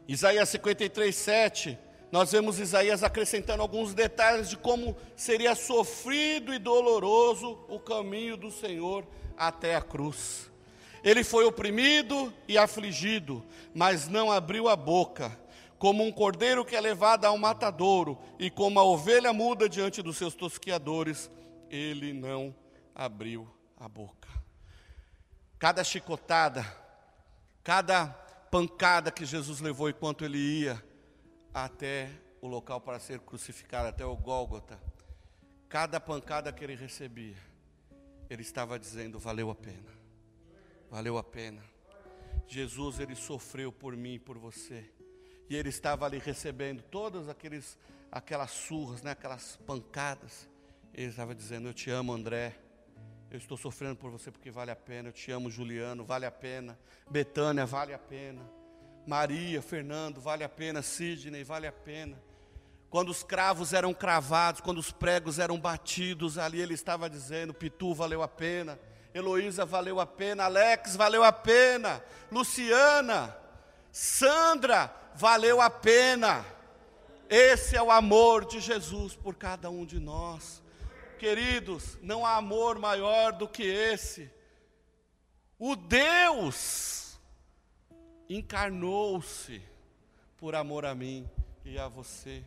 Isaías 0.08 0.48
53, 0.50 1.13
7 1.13 1.80
nós 2.12 2.32
vemos 2.32 2.60
Isaías 2.60 3.04
acrescentando 3.04 3.62
alguns 3.62 3.93
detalhes 3.93 4.50
de 4.50 4.56
como 4.56 4.96
seria 5.15 5.56
sofrido 5.56 6.54
e 6.54 6.60
doloroso 6.60 7.60
o 7.67 7.80
caminho 7.80 8.38
do 8.38 8.50
Senhor 8.50 9.06
até 9.38 9.76
a 9.76 9.82
cruz. 9.82 10.50
Ele 11.04 11.24
foi 11.24 11.46
oprimido 11.46 12.34
e 12.48 12.58
afligido, 12.58 13.43
mas 13.74 14.08
não 14.08 14.32
abriu 14.32 14.67
a 14.67 14.76
boca, 14.76 15.38
como 15.78 16.04
um 16.04 16.12
cordeiro 16.12 16.65
que 16.65 16.76
é 16.76 16.82
levado 16.82 17.26
ao 17.26 17.38
matadouro, 17.38 18.17
e 18.39 18.50
como 18.50 18.80
a 18.80 18.84
ovelha 18.84 19.32
muda 19.32 19.70
diante 19.70 20.02
dos 20.02 20.17
seus 20.17 20.34
tosquiadores, 20.34 21.30
ele 21.70 22.13
não 22.13 22.56
abriu 22.96 23.48
a 23.78 23.88
boca. 23.88 24.28
Cada 25.60 25.84
chicotada, 25.84 26.65
cada 27.63 28.08
pancada 28.50 29.12
que 29.12 29.26
Jesus 29.26 29.60
levou 29.60 29.89
enquanto 29.89 30.24
ele 30.24 30.38
ia, 30.38 30.84
até 31.54 32.10
o 32.42 32.48
local 32.48 32.80
para 32.82 33.00
ser 33.00 33.20
crucificado, 33.20 33.88
até 33.88 34.06
o 34.06 34.16
Gólgota, 34.16 34.80
cada 35.70 36.00
pancada 36.00 36.52
que 36.52 36.64
ele 36.64 36.76
recebia, 36.76 37.36
ele 38.30 38.42
estava 38.42 38.78
dizendo: 38.80 39.20
valeu 39.20 39.50
a 39.50 39.56
pena, 39.56 39.92
valeu 40.90 41.18
a 41.18 41.24
pena. 41.24 41.64
Jesus, 42.48 43.00
ele 43.00 43.16
sofreu 43.16 43.72
por 43.72 43.96
mim 43.96 44.14
e 44.14 44.20
por 44.20 44.38
você, 44.38 44.90
e 45.50 45.56
ele 45.56 45.70
estava 45.70 46.06
ali 46.06 46.20
recebendo 46.20 46.82
todas 46.82 47.28
aqueles, 47.28 47.78
aquelas 48.12 48.52
surras, 48.52 49.02
né, 49.02 49.12
aquelas 49.12 49.58
pancadas. 49.66 50.48
Ele 50.94 51.08
estava 51.08 51.36
dizendo: 51.36 51.68
Eu 51.68 51.74
te 51.74 51.90
amo, 51.90 52.14
André. 52.14 52.56
Eu 53.30 53.38
estou 53.38 53.58
sofrendo 53.58 53.98
por 53.98 54.10
você 54.10 54.32
porque 54.32 54.50
vale 54.50 54.72
a 54.72 54.76
pena. 54.76 55.10
Eu 55.10 55.14
te 55.14 55.30
amo, 55.32 55.52
Juliano, 55.52 56.06
vale 56.06 56.26
a 56.26 56.32
pena. 56.32 56.80
Betânia, 57.10 57.66
vale 57.66 57.94
a 57.94 58.00
pena. 58.00 58.42
Maria, 59.08 59.62
Fernando, 59.62 60.20
vale 60.20 60.43
a 60.43 60.50
pena. 60.50 60.82
Sidney, 60.82 61.41
vale 61.41 61.65
a 61.65 61.72
pena. 61.72 62.22
Quando 62.89 63.10
os 63.10 63.24
cravos 63.24 63.72
eram 63.72 63.93
cravados, 63.93 64.60
quando 64.60 64.80
os 64.80 64.91
pregos 64.91 65.39
eram 65.39 65.58
batidos, 65.58 66.38
ali 66.38 66.60
ele 66.60 66.74
estava 66.74 67.10
dizendo: 67.10 67.54
Pitu 67.54 67.93
valeu 67.93 68.22
a 68.22 68.28
pena, 68.28 68.78
Heloísa 69.13 69.65
valeu 69.65 70.02
a 70.02 70.06
pena, 70.06 70.43
Alex 70.43 70.98
valeu 70.98 71.24
a 71.24 71.32
pena, 71.32 72.04
Luciana, 72.30 73.36
Sandra 73.93 74.93
valeu 75.15 75.62
a 75.62 75.70
pena. 75.70 76.46
Esse 77.30 77.78
é 77.78 77.82
o 77.82 77.91
amor 77.91 78.46
de 78.46 78.60
Jesus 78.60 79.15
por 79.15 79.36
cada 79.36 79.70
um 79.70 79.86
de 79.86 80.00
nós. 80.00 80.62
Queridos, 81.17 81.98
não 82.02 82.26
há 82.26 82.36
amor 82.36 82.78
maior 82.78 83.32
do 83.32 83.48
que 83.48 83.63
esse. 83.63 84.30
O 85.58 85.76
Deus 85.76 87.07
encarnou-se 88.30 89.62
por 90.38 90.56
amor 90.56 90.86
a 90.86 90.94
mim 90.94 91.30
e 91.66 91.78
a 91.78 91.88
você 91.88 92.44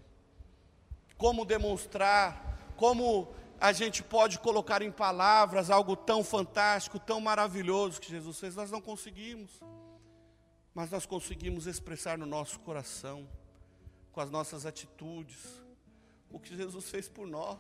como 1.21 1.45
demonstrar, 1.45 2.73
como 2.79 3.29
a 3.61 3.75
gente 3.75 4.03
pode 4.03 4.39
colocar 4.39 4.81
em 4.81 4.91
palavras 4.91 5.69
algo 5.69 5.95
tão 5.95 6.25
fantástico, 6.25 6.99
tão 6.99 7.21
maravilhoso 7.21 8.01
que 8.01 8.09
Jesus 8.09 8.41
fez, 8.41 8.57
nós 8.57 8.71
não 8.71 8.81
conseguimos. 8.81 9.51
Mas 10.75 10.91
nós 10.91 11.05
conseguimos 11.05 11.67
expressar 11.67 12.17
no 12.17 12.25
nosso 12.25 12.59
coração, 12.61 13.29
com 14.13 14.21
as 14.23 14.31
nossas 14.31 14.65
atitudes, 14.65 15.63
o 16.31 16.41
que 16.41 16.57
Jesus 16.57 16.89
fez 16.89 17.07
por 17.07 17.27
nós. 17.27 17.59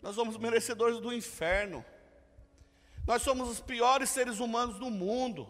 Nós 0.00 0.14
somos 0.14 0.38
merecedores 0.38 0.98
do 0.98 1.12
inferno. 1.12 1.84
Nós 3.06 3.20
somos 3.20 3.50
os 3.50 3.60
piores 3.60 4.08
seres 4.08 4.40
humanos 4.40 4.78
do 4.78 4.88
mundo. 4.88 5.46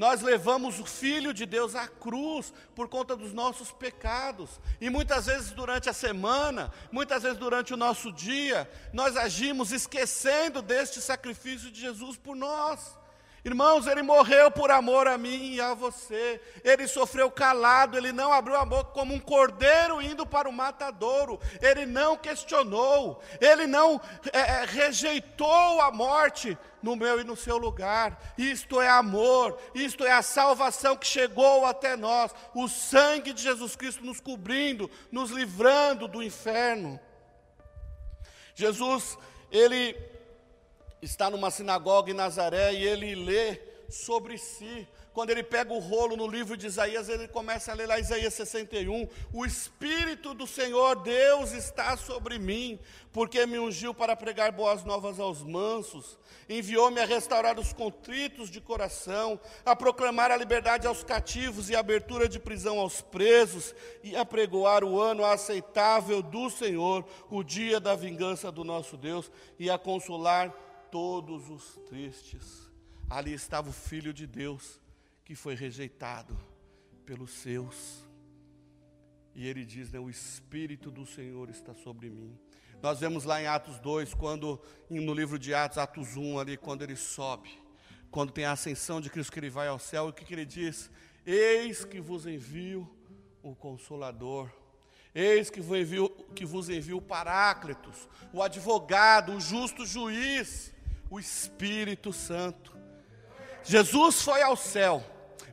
Nós 0.00 0.22
levamos 0.22 0.80
o 0.80 0.86
Filho 0.86 1.34
de 1.34 1.44
Deus 1.44 1.74
à 1.74 1.86
cruz 1.86 2.54
por 2.74 2.88
conta 2.88 3.14
dos 3.14 3.34
nossos 3.34 3.70
pecados. 3.70 4.58
E 4.80 4.88
muitas 4.88 5.26
vezes 5.26 5.50
durante 5.50 5.90
a 5.90 5.92
semana, 5.92 6.72
muitas 6.90 7.22
vezes 7.22 7.36
durante 7.36 7.74
o 7.74 7.76
nosso 7.76 8.10
dia, 8.10 8.66
nós 8.94 9.14
agimos 9.14 9.72
esquecendo 9.72 10.62
deste 10.62 11.02
sacrifício 11.02 11.70
de 11.70 11.82
Jesus 11.82 12.16
por 12.16 12.34
nós. 12.34 12.98
Irmãos, 13.44 13.86
ele 13.86 14.02
morreu 14.02 14.50
por 14.50 14.70
amor 14.70 15.06
a 15.06 15.18
mim 15.18 15.52
e 15.52 15.60
a 15.60 15.72
você. 15.72 16.40
Ele 16.64 16.86
sofreu 16.86 17.30
calado, 17.30 17.96
ele 17.96 18.10
não 18.12 18.32
abriu 18.32 18.56
a 18.56 18.64
boca 18.64 18.92
como 18.92 19.14
um 19.14 19.20
cordeiro 19.20 20.00
indo 20.00 20.26
para 20.26 20.48
o 20.48 20.52
matadouro. 20.52 21.38
Ele 21.60 21.84
não 21.84 22.16
questionou, 22.16 23.22
ele 23.38 23.66
não 23.66 24.00
é, 24.32 24.38
é, 24.38 24.64
rejeitou 24.64 25.80
a 25.80 25.90
morte 25.90 26.56
no 26.82 26.96
meu 26.96 27.20
e 27.20 27.24
no 27.24 27.36
seu 27.36 27.56
lugar. 27.56 28.34
Isto 28.36 28.80
é 28.80 28.88
amor, 28.88 29.58
isto 29.74 30.04
é 30.04 30.12
a 30.12 30.22
salvação 30.22 30.96
que 30.96 31.06
chegou 31.06 31.64
até 31.64 31.96
nós. 31.96 32.32
O 32.54 32.68
sangue 32.68 33.32
de 33.32 33.42
Jesus 33.42 33.76
Cristo 33.76 34.04
nos 34.04 34.20
cobrindo, 34.20 34.90
nos 35.10 35.30
livrando 35.30 36.08
do 36.08 36.22
inferno. 36.22 36.98
Jesus, 38.54 39.18
ele 39.50 39.96
está 41.02 41.30
numa 41.30 41.50
sinagoga 41.50 42.10
em 42.10 42.14
Nazaré 42.14 42.72
e 42.74 42.86
ele 42.86 43.14
lê 43.14 43.60
sobre 43.88 44.38
si. 44.38 44.86
Quando 45.20 45.32
ele 45.32 45.42
pega 45.42 45.70
o 45.74 45.78
rolo 45.78 46.16
no 46.16 46.26
livro 46.26 46.56
de 46.56 46.66
Isaías, 46.66 47.10
ele 47.10 47.28
começa 47.28 47.70
a 47.70 47.74
ler 47.74 47.86
lá 47.86 47.98
Isaías 47.98 48.32
61. 48.32 49.06
O 49.34 49.44
Espírito 49.44 50.32
do 50.32 50.46
Senhor 50.46 50.96
Deus 51.02 51.52
está 51.52 51.94
sobre 51.94 52.38
mim, 52.38 52.80
porque 53.12 53.44
me 53.44 53.58
ungiu 53.58 53.92
para 53.92 54.16
pregar 54.16 54.50
boas 54.50 54.82
novas 54.82 55.20
aos 55.20 55.42
mansos, 55.42 56.18
enviou-me 56.48 57.02
a 57.02 57.04
restaurar 57.04 57.60
os 57.60 57.70
contritos 57.70 58.50
de 58.50 58.62
coração, 58.62 59.38
a 59.62 59.76
proclamar 59.76 60.30
a 60.30 60.38
liberdade 60.38 60.86
aos 60.86 61.04
cativos 61.04 61.68
e 61.68 61.76
a 61.76 61.80
abertura 61.80 62.26
de 62.26 62.40
prisão 62.40 62.78
aos 62.78 63.02
presos, 63.02 63.74
e 64.02 64.16
a 64.16 64.24
pregoar 64.24 64.82
o 64.82 64.98
ano 64.98 65.22
aceitável 65.22 66.22
do 66.22 66.48
Senhor, 66.48 67.04
o 67.28 67.42
dia 67.42 67.78
da 67.78 67.94
vingança 67.94 68.50
do 68.50 68.64
nosso 68.64 68.96
Deus, 68.96 69.30
e 69.58 69.68
a 69.68 69.76
consolar 69.76 70.50
todos 70.90 71.50
os 71.50 71.78
tristes. 71.90 72.70
Ali 73.10 73.34
estava 73.34 73.68
o 73.68 73.72
Filho 73.72 74.14
de 74.14 74.26
Deus, 74.26 74.79
que 75.30 75.36
foi 75.36 75.54
rejeitado 75.54 76.36
pelos 77.06 77.30
seus. 77.30 78.04
E 79.32 79.46
ele 79.46 79.64
diz: 79.64 79.92
né, 79.92 80.00
O 80.00 80.10
Espírito 80.10 80.90
do 80.90 81.06
Senhor 81.06 81.48
está 81.48 81.72
sobre 81.72 82.10
mim. 82.10 82.36
Nós 82.82 82.98
vemos 82.98 83.22
lá 83.22 83.40
em 83.40 83.46
Atos 83.46 83.78
2, 83.78 84.12
quando, 84.12 84.60
no 84.90 85.14
livro 85.14 85.38
de 85.38 85.54
Atos, 85.54 85.78
Atos 85.78 86.16
1, 86.16 86.40
ali, 86.40 86.56
quando 86.56 86.82
ele 86.82 86.96
sobe, 86.96 87.48
quando 88.10 88.32
tem 88.32 88.44
a 88.44 88.50
ascensão 88.50 89.00
de 89.00 89.08
Cristo, 89.08 89.30
que 89.30 89.38
ele 89.38 89.48
vai 89.48 89.68
ao 89.68 89.78
céu, 89.78 90.08
o 90.08 90.12
que, 90.12 90.24
que 90.24 90.34
ele 90.34 90.44
diz? 90.44 90.90
Eis 91.24 91.84
que 91.84 92.00
vos 92.00 92.26
envio 92.26 92.90
o 93.40 93.54
Consolador, 93.54 94.50
Eis 95.14 95.48
que 95.48 95.60
vos 95.60 95.78
envio, 95.78 96.10
que 96.34 96.44
vos 96.44 96.68
envio 96.68 96.96
o 96.96 97.02
Paráclitos, 97.02 98.08
o 98.32 98.42
advogado, 98.42 99.30
o 99.30 99.40
justo 99.40 99.86
juiz, 99.86 100.72
o 101.08 101.20
Espírito 101.20 102.12
Santo. 102.12 102.76
Jesus 103.62 104.22
foi 104.22 104.42
ao 104.42 104.56
céu, 104.56 105.04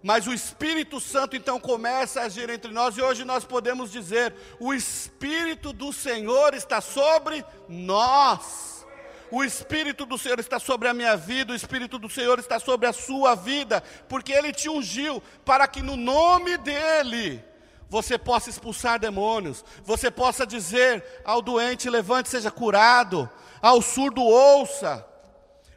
mas 0.03 0.27
o 0.27 0.33
Espírito 0.33 0.99
Santo 0.99 1.35
então 1.35 1.59
começa 1.59 2.21
a 2.21 2.25
agir 2.25 2.49
entre 2.49 2.71
nós 2.71 2.97
e 2.97 3.01
hoje 3.01 3.23
nós 3.23 3.43
podemos 3.43 3.91
dizer: 3.91 4.33
o 4.59 4.73
Espírito 4.73 5.73
do 5.73 5.91
Senhor 5.91 6.53
está 6.53 6.81
sobre 6.81 7.43
nós. 7.67 8.85
O 9.29 9.43
Espírito 9.43 10.05
do 10.05 10.17
Senhor 10.17 10.39
está 10.39 10.57
sobre 10.57 10.87
a 10.87 10.93
minha 10.93 11.17
vida, 11.17 11.51
o 11.51 11.55
Espírito 11.55 11.99
do 11.99 12.09
Senhor 12.09 12.39
está 12.39 12.59
sobre 12.59 12.87
a 12.87 12.93
sua 12.93 13.35
vida, 13.35 13.83
porque 14.07 14.31
Ele 14.31 14.53
te 14.53 14.69
ungiu 14.69 15.21
para 15.43 15.67
que 15.67 15.81
no 15.81 15.97
nome 15.97 16.55
dEle 16.57 17.43
você 17.89 18.17
possa 18.17 18.49
expulsar 18.49 18.97
demônios, 18.97 19.65
você 19.83 20.09
possa 20.09 20.45
dizer 20.45 21.03
ao 21.25 21.41
doente: 21.41 21.89
levante, 21.89 22.29
seja 22.29 22.49
curado, 22.49 23.29
ao 23.61 23.81
surdo, 23.81 24.21
ouça 24.21 25.05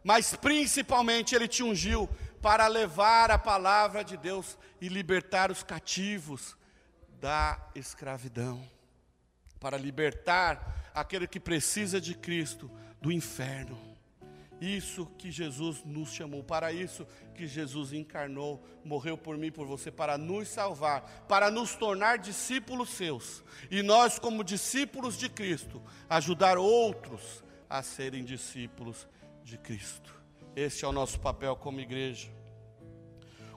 mas 0.03 0.35
principalmente 0.35 1.35
ele 1.35 1.47
te 1.47 1.63
ungiu 1.63 2.09
para 2.40 2.66
levar 2.66 3.31
a 3.31 3.38
palavra 3.38 4.03
de 4.03 4.16
Deus 4.16 4.59
e 4.81 4.88
libertar 4.88 5.50
os 5.50 5.62
cativos 5.62 6.57
da 7.20 7.61
escravidão, 7.74 8.66
para 9.59 9.76
libertar 9.76 10.90
aquele 10.94 11.26
que 11.26 11.38
precisa 11.38 12.00
de 12.00 12.14
Cristo 12.14 12.70
do 13.00 13.12
inferno. 13.12 13.79
Isso 14.61 15.07
que 15.16 15.31
Jesus 15.31 15.83
nos 15.85 16.12
chamou, 16.12 16.42
para 16.42 16.70
isso 16.70 17.07
que 17.35 17.46
Jesus 17.46 17.94
encarnou, 17.94 18.62
morreu 18.85 19.16
por 19.16 19.38
mim, 19.38 19.50
por 19.50 19.66
você, 19.66 19.90
para 19.90 20.18
nos 20.18 20.48
salvar, 20.48 21.24
para 21.26 21.50
nos 21.50 21.74
tornar 21.74 22.18
discípulos 22.18 22.90
seus. 22.90 23.42
E 23.70 23.83
nós, 23.83 24.18
como 24.18 24.44
discípulos 24.44 25.16
de 25.16 25.31
Cristo, 25.31 25.83
ajudar 26.11 26.59
outros 26.59 27.42
a 27.70 27.83
serem 27.83 28.22
discípulos 28.22 29.09
de 29.42 29.57
Cristo. 29.57 30.20
Este 30.57 30.85
é 30.85 30.89
o 30.89 30.93
nosso 30.93 31.21
papel 31.21 31.55
como 31.55 31.81
igreja. 31.81 32.29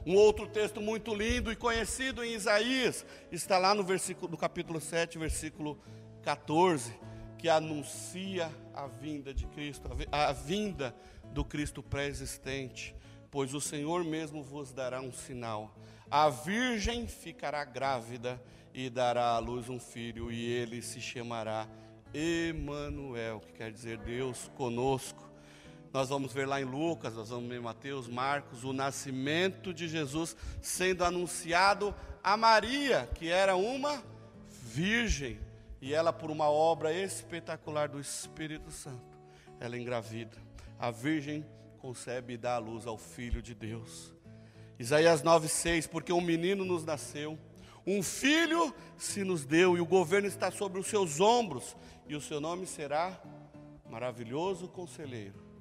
Um 0.05 0.15
outro 0.15 0.47
texto 0.47 0.79
muito 0.79 1.13
lindo 1.13 1.51
e 1.51 1.55
conhecido 1.55 2.23
em 2.23 2.33
Isaías 2.33 3.05
está 3.31 3.57
lá 3.57 3.73
no 3.73 3.83
versículo 3.83 4.29
no 4.29 4.37
capítulo 4.37 4.79
7, 4.79 5.17
versículo 5.17 5.79
14, 6.21 6.93
que 7.37 7.49
anuncia 7.49 8.51
a 8.73 8.85
vinda 8.85 9.33
de 9.33 9.47
Cristo, 9.47 9.89
a 10.11 10.31
vinda 10.33 10.95
do 11.31 11.43
Cristo 11.43 11.81
pré-existente, 11.81 12.95
pois 13.31 13.53
o 13.53 13.61
Senhor 13.61 14.03
mesmo 14.03 14.43
vos 14.43 14.71
dará 14.71 15.01
um 15.01 15.11
sinal. 15.11 15.75
A 16.11 16.29
virgem 16.29 17.07
ficará 17.07 17.65
grávida 17.65 18.39
e 18.71 18.87
dará 18.89 19.29
à 19.29 19.39
luz 19.39 19.67
um 19.67 19.79
filho, 19.79 20.31
e 20.31 20.45
ele 20.45 20.81
se 20.81 21.01
chamará 21.01 21.67
Emanuel, 22.13 23.39
que 23.39 23.53
quer 23.53 23.71
dizer 23.71 23.97
Deus 23.97 24.51
conosco. 24.55 25.32
Nós 25.93 26.09
vamos 26.09 26.33
ver 26.33 26.47
lá 26.47 26.59
em 26.59 26.65
Lucas, 26.65 27.13
nós 27.13 27.29
vamos 27.29 27.47
ver 27.47 27.57
em 27.57 27.61
Mateus, 27.61 28.07
Marcos, 28.07 28.63
o 28.63 28.73
nascimento 28.73 29.71
de 29.71 29.87
Jesus 29.87 30.35
sendo 30.59 31.05
anunciado 31.05 31.93
a 32.23 32.35
Maria, 32.35 33.07
que 33.13 33.29
era 33.29 33.55
uma 33.55 34.03
virgem, 34.63 35.39
e 35.79 35.93
ela, 35.93 36.11
por 36.11 36.31
uma 36.31 36.49
obra 36.49 36.91
espetacular 36.91 37.87
do 37.87 37.99
Espírito 37.99 38.71
Santo, 38.71 39.19
ela 39.59 39.77
engravida. 39.77 40.35
A 40.79 40.89
virgem 40.89 41.45
concebe 41.77 42.33
e 42.33 42.37
dá 42.37 42.55
a 42.55 42.59
luz 42.59 42.87
ao 42.87 42.97
Filho 42.97 43.39
de 43.39 43.53
Deus. 43.53 44.11
Isaías 44.79 45.21
9,6: 45.21 45.87
Porque 45.87 46.11
um 46.11 46.21
menino 46.21 46.65
nos 46.65 46.83
nasceu, 46.83 47.37
Um 47.85 48.01
filho 48.01 48.73
se 48.97 49.23
nos 49.23 49.45
deu 49.45 49.77
e 49.77 49.81
o 49.81 49.85
governo 49.85 50.27
está 50.27 50.49
sobre 50.49 50.79
os 50.79 50.87
seus 50.87 51.19
ombros, 51.19 51.75
e 52.07 52.15
o 52.15 52.21
seu 52.21 52.41
nome 52.41 52.65
será 52.65 53.21
Maravilhoso 53.89 54.67
Conselheiro, 54.69 55.52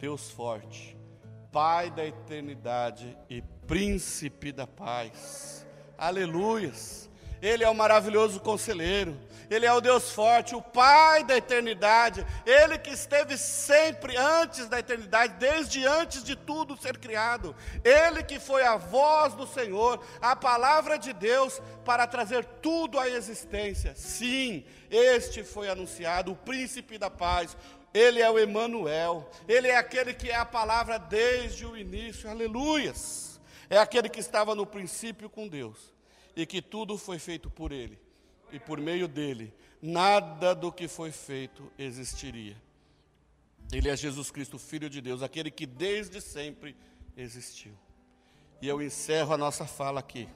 Deus 0.00 0.30
Forte, 0.30 0.96
Pai 1.52 1.90
da 1.90 2.06
eternidade 2.06 3.18
e 3.28 3.42
Príncipe 3.66 4.50
da 4.50 4.66
paz. 4.66 5.66
Aleluias! 5.98 7.10
Ele 7.42 7.64
é 7.64 7.68
o 7.68 7.74
maravilhoso 7.74 8.38
conselheiro, 8.40 9.18
Ele 9.48 9.64
é 9.64 9.72
o 9.72 9.80
Deus 9.80 10.12
forte, 10.12 10.54
o 10.54 10.60
Pai 10.60 11.24
da 11.24 11.36
eternidade, 11.36 12.26
Ele 12.44 12.78
que 12.78 12.90
esteve 12.90 13.36
sempre 13.38 14.16
antes 14.16 14.68
da 14.68 14.78
eternidade, 14.78 15.34
desde 15.38 15.86
antes 15.86 16.22
de 16.22 16.36
tudo 16.36 16.76
ser 16.76 16.98
criado, 16.98 17.54
Ele 17.82 18.22
que 18.22 18.38
foi 18.38 18.62
a 18.62 18.76
voz 18.76 19.34
do 19.34 19.46
Senhor, 19.46 20.04
a 20.20 20.36
palavra 20.36 20.98
de 20.98 21.12
Deus 21.12 21.62
para 21.84 22.06
trazer 22.06 22.44
tudo 22.44 22.98
à 22.98 23.08
existência. 23.08 23.94
Sim, 23.94 24.64
este 24.90 25.42
foi 25.42 25.70
anunciado, 25.70 26.32
o 26.32 26.36
príncipe 26.36 26.98
da 26.98 27.08
paz, 27.08 27.56
ele 27.92 28.20
é 28.20 28.30
o 28.30 28.38
Emanuel, 28.38 29.28
ele 29.48 29.68
é 29.68 29.76
aquele 29.76 30.14
que 30.14 30.30
é 30.30 30.36
a 30.36 30.44
palavra 30.44 30.98
desde 30.98 31.66
o 31.66 31.76
início. 31.76 32.30
Aleluias! 32.30 33.40
É 33.68 33.78
aquele 33.78 34.08
que 34.08 34.20
estava 34.20 34.54
no 34.54 34.66
princípio 34.66 35.30
com 35.30 35.46
Deus 35.46 35.92
e 36.34 36.46
que 36.46 36.62
tudo 36.62 36.96
foi 36.96 37.18
feito 37.18 37.50
por 37.50 37.72
Ele, 37.72 37.98
e 38.52 38.58
por 38.58 38.80
meio 38.80 39.06
dele, 39.06 39.52
nada 39.80 40.54
do 40.54 40.72
que 40.72 40.88
foi 40.88 41.12
feito 41.12 41.70
existiria. 41.78 42.56
Ele 43.72 43.88
é 43.88 43.96
Jesus 43.96 44.30
Cristo, 44.30 44.58
Filho 44.58 44.90
de 44.90 45.00
Deus, 45.00 45.22
aquele 45.22 45.50
que 45.50 45.66
desde 45.66 46.20
sempre 46.20 46.76
existiu. 47.16 47.72
E 48.60 48.68
eu 48.68 48.82
encerro 48.82 49.32
a 49.32 49.38
nossa 49.38 49.66
fala 49.66 50.00
aqui 50.00 50.28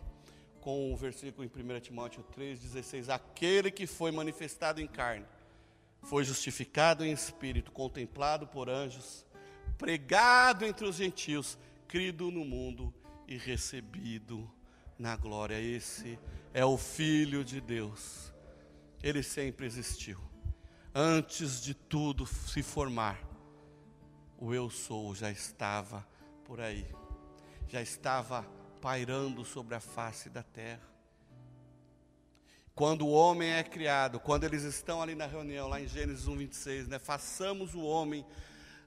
com 0.61 0.93
o 0.93 0.97
versículo 0.97 1.45
em 1.45 1.77
1 1.77 1.81
Timóteo 1.81 2.25
3,16: 2.37 3.09
Aquele 3.09 3.71
que 3.71 3.87
foi 3.87 4.11
manifestado 4.13 4.81
em 4.81 4.87
carne, 4.87 5.27
foi 6.05 6.25
justificado 6.25 7.05
em 7.05 7.13
espírito, 7.13 7.73
contemplado 7.73 8.47
por 8.47 8.69
anjos, 8.69 9.27
pregado 9.79 10.65
entre 10.65 10.87
os 10.87 10.97
gentios, 10.97 11.59
crido 11.89 12.31
no 12.31 12.45
mundo 12.45 12.93
e 13.27 13.37
recebido 13.37 14.51
na 14.99 15.17
glória. 15.17 15.61
Esse 15.61 16.19
é 16.53 16.65
o 16.65 16.77
Filho 16.77 17.45
de 17.45 17.61
Deus. 17.61 18.33
Ele 19.03 19.23
sempre 19.23 19.67
existiu. 19.67 20.19
Antes 20.95 21.61
de 21.61 21.75
tudo 21.75 22.27
se 22.27 22.63
formar, 22.63 23.21
o 24.39 24.55
Eu 24.55 24.71
Sou 24.71 25.15
já 25.15 25.31
estava 25.31 26.07
por 26.45 26.61
aí, 26.61 26.87
já 27.67 27.83
estava 27.83 28.43
pairando 28.81 29.45
sobre 29.45 29.75
a 29.75 29.81
face 29.81 30.29
da 30.29 30.43
terra. 30.43 30.94
Quando 32.75 33.07
o 33.07 33.11
homem 33.11 33.53
é 33.53 33.63
criado, 33.63 34.19
quando 34.19 34.45
eles 34.45 34.63
estão 34.63 35.01
ali 35.01 35.15
na 35.15 35.27
reunião, 35.27 35.69
lá 35.69 35.81
em 35.81 35.87
Gênesis 35.87 36.27
1, 36.27 36.37
26, 36.37 36.89
né? 36.89 36.99
Façamos 36.99 37.75
o 37.75 37.83
homem 37.83 38.27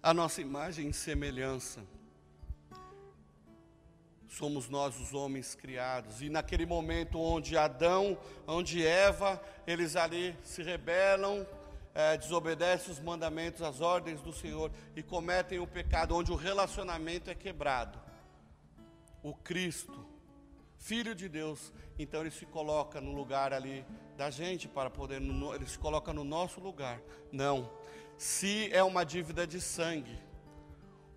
a 0.03 0.13
nossa 0.13 0.41
imagem 0.41 0.89
e 0.89 0.93
semelhança 0.93 1.83
somos 4.37 4.69
nós 4.69 4.99
os 4.99 5.13
homens 5.13 5.55
criados. 5.55 6.21
E 6.21 6.29
naquele 6.29 6.65
momento 6.65 7.19
onde 7.19 7.57
Adão, 7.57 8.17
onde 8.45 8.85
Eva, 8.85 9.41
eles 9.65 9.95
ali 9.95 10.35
se 10.43 10.61
rebelam, 10.61 11.45
é, 11.93 12.15
desobedecem 12.15 12.93
os 12.93 12.99
mandamentos, 12.99 13.63
as 13.63 13.81
ordens 13.81 14.21
do 14.21 14.31
Senhor 14.31 14.71
e 14.95 15.01
cometem 15.01 15.57
o 15.59 15.65
pecado, 15.65 16.15
onde 16.15 16.31
o 16.31 16.35
relacionamento 16.35 17.29
é 17.31 17.35
quebrado. 17.35 17.99
O 19.23 19.33
Cristo, 19.33 20.06
Filho 20.77 21.13
de 21.13 21.27
Deus, 21.27 21.73
então 21.97 22.21
ele 22.21 22.31
se 22.31 22.45
coloca 22.45 23.01
no 23.01 23.11
lugar 23.11 23.51
ali 23.51 23.85
da 24.15 24.29
gente 24.29 24.67
para 24.67 24.89
poder, 24.89 25.21
ele 25.21 25.67
se 25.67 25.77
coloca 25.77 26.13
no 26.13 26.23
nosso 26.23 26.59
lugar. 26.59 27.01
Não, 27.31 27.69
se 28.17 28.71
é 28.71 28.83
uma 28.83 29.03
dívida 29.03 29.45
de 29.45 29.59
sangue, 29.59 30.17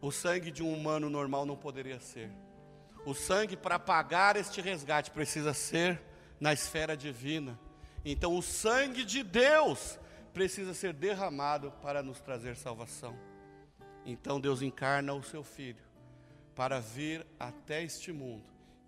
o 0.01 0.11
sangue 0.11 0.51
de 0.51 0.62
um 0.62 0.73
humano 0.73 1.09
normal 1.11 1.44
não 1.44 1.57
poderia 1.57 2.01
ser 2.01 2.31
o 3.05 3.14
sangue 3.14 3.57
para 3.57 3.79
pagar 3.79 4.37
este 4.37 4.61
resgate 4.61 5.11
precisa 5.11 5.55
ser 5.55 6.01
na 6.38 6.53
esfera 6.53 6.96
divina. 6.96 7.59
Então, 8.05 8.37
o 8.37 8.42
sangue 8.42 9.05
de 9.05 9.23
Deus 9.23 9.99
precisa 10.33 10.73
ser 10.75 10.92
derramado 10.92 11.73
para 11.83 12.03
nos 12.03 12.20
trazer 12.20 12.57
salvação. 12.57 13.16
Então, 14.05 14.40
Deus 14.40 14.62
encarna 14.62 15.12
o 15.12 15.23
seu 15.23 15.42
filho 15.42 15.83
para 16.55 16.81
vir 16.81 17.27
até 17.38 17.83
este 17.83 18.12
mundo, 18.12 18.44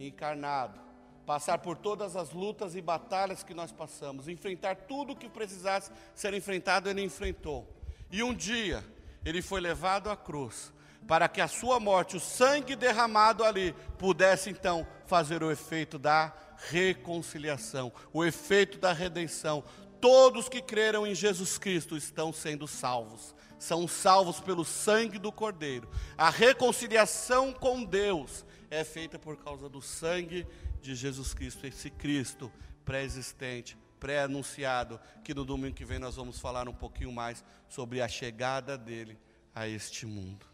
encarnado, 0.08 0.78
passar 1.26 1.58
por 1.58 1.76
todas 1.76 2.16
as 2.16 2.30
lutas 2.32 2.74
e 2.74 2.82
batalhas 2.82 3.42
que 3.42 3.54
nós 3.54 3.72
passamos, 3.72 4.28
enfrentar 4.28 4.76
tudo 4.76 5.12
o 5.12 5.16
que 5.16 5.28
precisasse 5.28 5.90
ser 6.14 6.34
enfrentado, 6.34 6.88
ele 6.88 7.02
enfrentou. 7.02 7.68
E 8.10 8.22
um 8.22 8.34
dia, 8.34 8.84
ele 9.24 9.40
foi 9.40 9.60
levado 9.60 10.10
à 10.10 10.16
cruz 10.16 10.72
para 11.06 11.28
que 11.28 11.40
a 11.40 11.48
sua 11.48 11.80
morte, 11.80 12.16
o 12.16 12.20
sangue 12.20 12.76
derramado 12.76 13.44
ali, 13.44 13.74
pudesse 13.98 14.50
então 14.50 14.86
fazer 15.06 15.42
o 15.42 15.50
efeito 15.50 15.98
da 15.98 16.32
reconciliação, 16.68 17.92
o 18.12 18.24
efeito 18.24 18.78
da 18.78 18.92
redenção. 18.92 19.64
Todos 20.00 20.48
que 20.48 20.60
creram 20.60 21.06
em 21.06 21.14
Jesus 21.14 21.58
Cristo 21.58 21.96
estão 21.96 22.32
sendo 22.32 22.66
salvos, 22.66 23.34
são 23.58 23.86
salvos 23.86 24.40
pelo 24.40 24.64
sangue 24.64 25.18
do 25.18 25.32
Cordeiro. 25.32 25.88
A 26.16 26.30
reconciliação 26.30 27.52
com 27.52 27.84
Deus 27.84 28.44
é 28.72 28.82
feita 28.84 29.18
por 29.18 29.36
causa 29.36 29.68
do 29.68 29.82
sangue 29.82 30.46
de 30.80 30.94
Jesus 30.94 31.34
Cristo, 31.34 31.66
esse 31.66 31.90
Cristo 31.90 32.50
pré-existente, 32.86 33.76
pré-anunciado, 34.00 34.98
que 35.22 35.34
no 35.34 35.44
domingo 35.44 35.74
que 35.74 35.84
vem 35.84 35.98
nós 35.98 36.16
vamos 36.16 36.40
falar 36.40 36.66
um 36.66 36.72
pouquinho 36.72 37.12
mais 37.12 37.44
sobre 37.68 38.00
a 38.00 38.08
chegada 38.08 38.78
dele 38.78 39.18
a 39.54 39.68
este 39.68 40.06
mundo. 40.06 40.46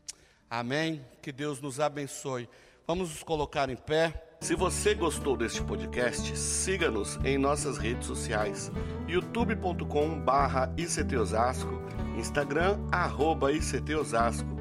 Amém? 0.50 1.07
Que 1.22 1.31
Deus 1.31 1.61
nos 1.61 1.78
abençoe. 1.78 2.48
Vamos 2.87 3.11
nos 3.11 3.22
colocar 3.22 3.70
em 3.70 3.76
pé. 3.76 4.24
Se 4.40 4.57
você 4.57 4.94
gostou 4.94 5.37
deste 5.37 5.62
podcast, 5.62 6.37
siga-nos 6.37 7.14
em 7.24 7.38
nossas 7.38 7.78
redes 7.78 8.09
sociais: 8.09 8.72
youtube.com/ictosasco, 9.07 11.70
Instagram 12.18 12.81
arroba 12.90 13.52
@ictosasco 13.52 14.58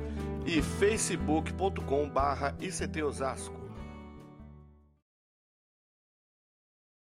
e 0.48 0.62
facebook.com/ictosasco. 0.62 3.57